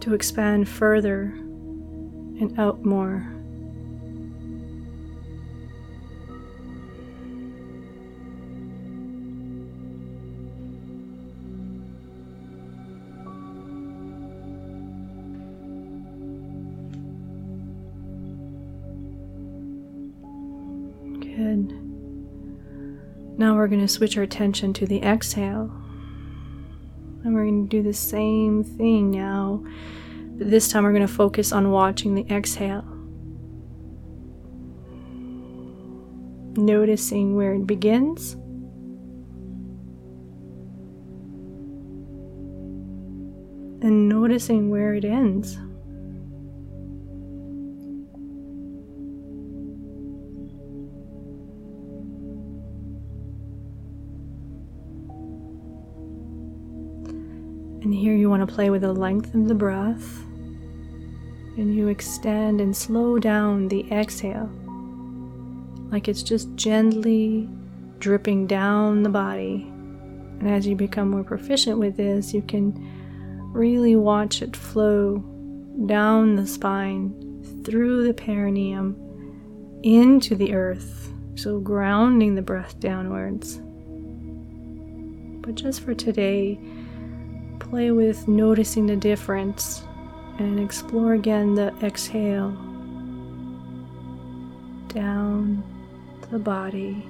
to 0.00 0.12
expand 0.12 0.68
further 0.68 1.34
and 2.40 2.58
out 2.58 2.84
more. 2.84 3.37
Now 23.38 23.54
we're 23.54 23.68
going 23.68 23.80
to 23.80 23.88
switch 23.88 24.16
our 24.16 24.24
attention 24.24 24.72
to 24.74 24.86
the 24.86 25.00
exhale. 25.00 25.70
And 27.22 27.34
we're 27.34 27.44
going 27.44 27.68
to 27.68 27.76
do 27.76 27.84
the 27.84 27.94
same 27.94 28.64
thing 28.64 29.12
now. 29.12 29.64
But 30.36 30.50
this 30.50 30.68
time 30.68 30.82
we're 30.82 30.92
going 30.92 31.06
to 31.06 31.12
focus 31.12 31.52
on 31.52 31.70
watching 31.70 32.16
the 32.16 32.26
exhale. 32.34 32.82
Noticing 36.56 37.36
where 37.36 37.54
it 37.54 37.64
begins. 37.64 38.32
And 43.84 44.08
noticing 44.08 44.68
where 44.68 44.94
it 44.94 45.04
ends. 45.04 45.58
And 57.88 57.96
here 57.96 58.14
you 58.14 58.28
want 58.28 58.46
to 58.46 58.54
play 58.54 58.68
with 58.68 58.82
the 58.82 58.92
length 58.92 59.34
of 59.34 59.48
the 59.48 59.54
breath. 59.54 60.20
And 61.56 61.74
you 61.74 61.88
extend 61.88 62.60
and 62.60 62.76
slow 62.76 63.18
down 63.18 63.68
the 63.68 63.90
exhale, 63.90 64.50
like 65.90 66.06
it's 66.06 66.22
just 66.22 66.54
gently 66.54 67.48
dripping 67.98 68.46
down 68.46 69.04
the 69.04 69.08
body. 69.08 69.62
And 70.38 70.50
as 70.50 70.66
you 70.66 70.76
become 70.76 71.08
more 71.08 71.24
proficient 71.24 71.78
with 71.78 71.96
this, 71.96 72.34
you 72.34 72.42
can 72.42 72.74
really 73.54 73.96
watch 73.96 74.42
it 74.42 74.54
flow 74.54 75.24
down 75.86 76.36
the 76.36 76.46
spine, 76.46 77.62
through 77.64 78.06
the 78.06 78.12
perineum, 78.12 79.80
into 79.82 80.34
the 80.34 80.52
earth. 80.52 81.10
So, 81.36 81.58
grounding 81.58 82.34
the 82.34 82.42
breath 82.42 82.78
downwards. 82.80 83.62
But 85.40 85.54
just 85.54 85.80
for 85.80 85.94
today, 85.94 86.60
play 87.70 87.90
with 87.90 88.26
noticing 88.26 88.86
the 88.86 88.96
difference 88.96 89.82
and 90.38 90.58
explore 90.58 91.14
again 91.14 91.54
the 91.54 91.74
exhale 91.82 92.50
down 94.88 95.62
the 96.30 96.38
body. 96.38 97.04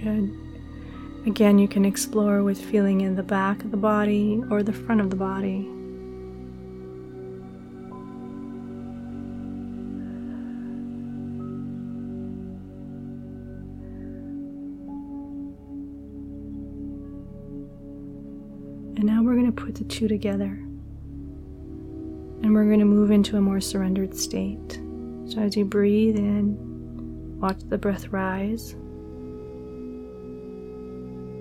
Good. 0.00 0.47
Again, 1.28 1.58
you 1.58 1.68
can 1.68 1.84
explore 1.84 2.42
with 2.42 2.58
feeling 2.58 3.02
in 3.02 3.14
the 3.14 3.22
back 3.22 3.62
of 3.62 3.70
the 3.70 3.76
body 3.76 4.42
or 4.50 4.62
the 4.62 4.72
front 4.72 5.02
of 5.02 5.10
the 5.10 5.16
body. 5.16 5.66
And 18.96 19.04
now 19.04 19.22
we're 19.22 19.34
going 19.34 19.44
to 19.44 19.52
put 19.52 19.74
the 19.74 19.84
two 19.84 20.08
together. 20.08 20.58
And 22.42 22.54
we're 22.54 22.64
going 22.64 22.78
to 22.78 22.86
move 22.86 23.10
into 23.10 23.36
a 23.36 23.40
more 23.42 23.60
surrendered 23.60 24.16
state. 24.16 24.80
So 25.26 25.40
as 25.40 25.58
you 25.58 25.66
breathe 25.66 26.16
in, 26.16 26.56
watch 27.38 27.58
the 27.68 27.76
breath 27.76 28.08
rise. 28.08 28.74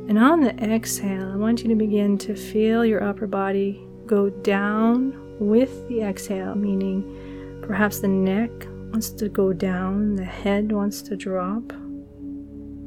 And 0.07 0.17
on 0.17 0.41
the 0.41 0.55
exhale, 0.63 1.31
I 1.31 1.35
want 1.35 1.63
you 1.63 1.69
to 1.69 1.75
begin 1.75 2.17
to 2.19 2.35
feel 2.35 2.85
your 2.85 3.03
upper 3.03 3.27
body 3.27 3.85
go 4.05 4.29
down 4.29 5.37
with 5.39 5.87
the 5.89 6.01
exhale, 6.01 6.55
meaning 6.55 7.59
perhaps 7.61 7.99
the 7.99 8.07
neck 8.07 8.49
wants 8.91 9.09
to 9.09 9.27
go 9.27 9.51
down, 9.51 10.15
the 10.15 10.23
head 10.23 10.71
wants 10.71 11.01
to 11.03 11.17
drop 11.17 11.73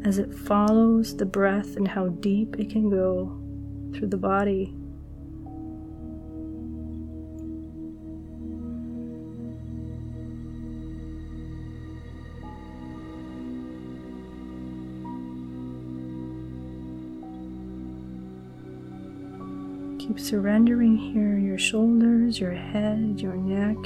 as 0.04 0.18
it 0.18 0.32
follows 0.32 1.14
the 1.14 1.26
breath 1.26 1.76
and 1.76 1.86
how 1.86 2.08
deep 2.08 2.58
it 2.58 2.70
can 2.70 2.88
go 2.88 3.38
through 3.94 4.08
the 4.08 4.16
body. 4.16 4.74
Surrendering 20.30 20.96
here 20.96 21.36
your 21.36 21.58
shoulders, 21.58 22.38
your 22.38 22.52
head, 22.52 23.20
your 23.20 23.34
neck. 23.34 23.76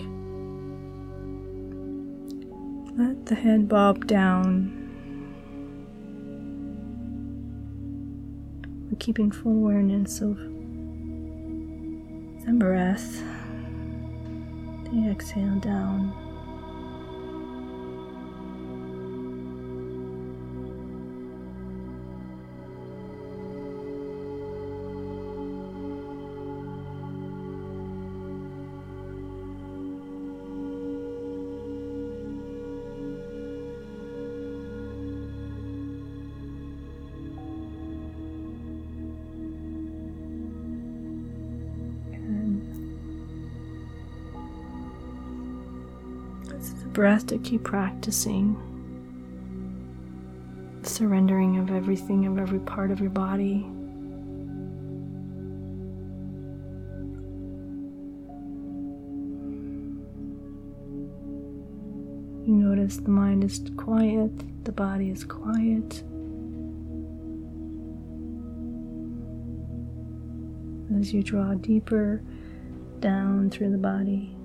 Let 2.99 3.25
the 3.25 3.35
head 3.35 3.67
bob 3.67 4.07
down. 4.07 4.71
We're 8.91 8.99
keeping 8.99 9.31
full 9.31 9.53
awareness 9.53 10.21
of 10.21 10.37
the 12.45 12.53
breath. 12.53 13.23
The 14.85 15.09
exhale 15.11 15.59
down. 15.61 16.24
Breath 46.95 47.27
to 47.27 47.39
keep 47.39 47.65
practicing. 47.65 48.57
Surrendering 50.83 51.59
of 51.59 51.71
everything, 51.71 52.25
of 52.25 52.39
every 52.39 52.61
part 52.61 52.93
of 52.93 53.01
your 53.01 53.11
body. 53.11 53.67
You 62.47 62.55
notice 62.55 62.99
the 62.99 63.11
mind 63.11 63.43
is 63.43 63.61
quiet, 63.77 64.65
the 64.65 64.73
body 64.73 65.11
is 65.11 65.25
quiet. 65.25 66.05
As 71.01 71.13
you 71.13 71.25
draw 71.25 71.55
deeper 71.55 72.23
down 73.01 73.51
through 73.51 73.73
the 73.73 73.79
body. 73.79 74.37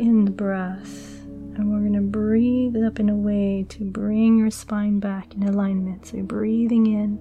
In 0.00 0.24
the 0.24 0.30
breath 0.30 1.14
and 1.56 1.70
we're 1.72 1.80
going 1.80 1.92
to 1.92 2.00
breathe 2.00 2.76
up 2.84 2.98
in 2.98 3.08
a 3.08 3.14
way 3.14 3.64
to 3.68 3.84
bring 3.84 4.38
your 4.38 4.50
spine 4.50 4.98
back 4.98 5.34
in 5.34 5.44
alignment. 5.44 6.06
So 6.06 6.16
you're 6.16 6.26
breathing 6.26 6.86
in, 6.86 7.18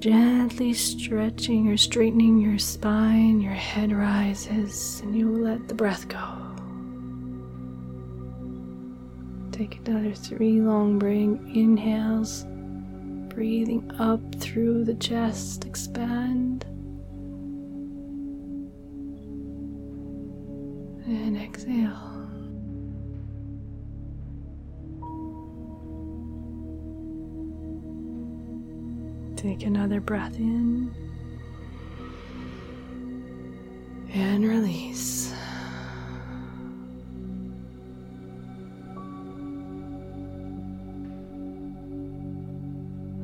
gently 0.00 0.72
stretching 0.72 1.68
or 1.68 1.76
straightening 1.76 2.38
your 2.38 2.58
spine, 2.58 3.40
your 3.40 3.52
head 3.52 3.92
rises, 3.92 5.00
and 5.00 5.14
you 5.14 5.30
let 5.30 5.68
the 5.68 5.74
breath 5.74 6.08
go. 6.08 6.38
Take 9.52 9.86
another 9.86 10.14
three 10.14 10.60
long 10.60 10.98
bring 10.98 11.54
inhales, 11.54 12.46
breathing 13.34 13.90
up 13.98 14.20
through 14.36 14.84
the 14.84 14.94
chest, 14.94 15.66
expand. 15.66 16.64
Take 29.42 29.64
another 29.64 30.00
breath 30.00 30.36
in 30.36 30.94
and 34.14 34.44
release. 34.44 35.34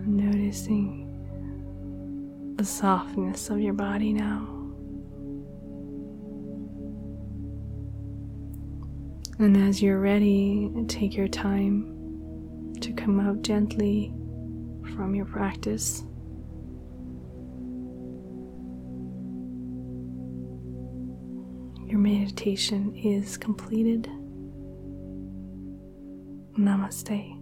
noticing 0.05 1.05
the 2.57 2.65
softness 2.65 3.51
of 3.51 3.61
your 3.61 3.75
body 3.75 4.13
now. 4.13 4.49
And 9.39 9.57
as 9.69 9.81
you're 9.81 10.01
ready, 10.01 10.69
take 10.89 11.15
your 11.15 11.29
time 11.29 12.75
to 12.81 12.93
come 12.93 13.21
out 13.21 13.43
gently 13.43 14.13
from 14.97 15.15
your 15.15 15.27
practice. 15.27 16.03
Meditation 22.09 22.95
is 22.97 23.37
completed. 23.37 24.05
Namaste. 26.59 27.38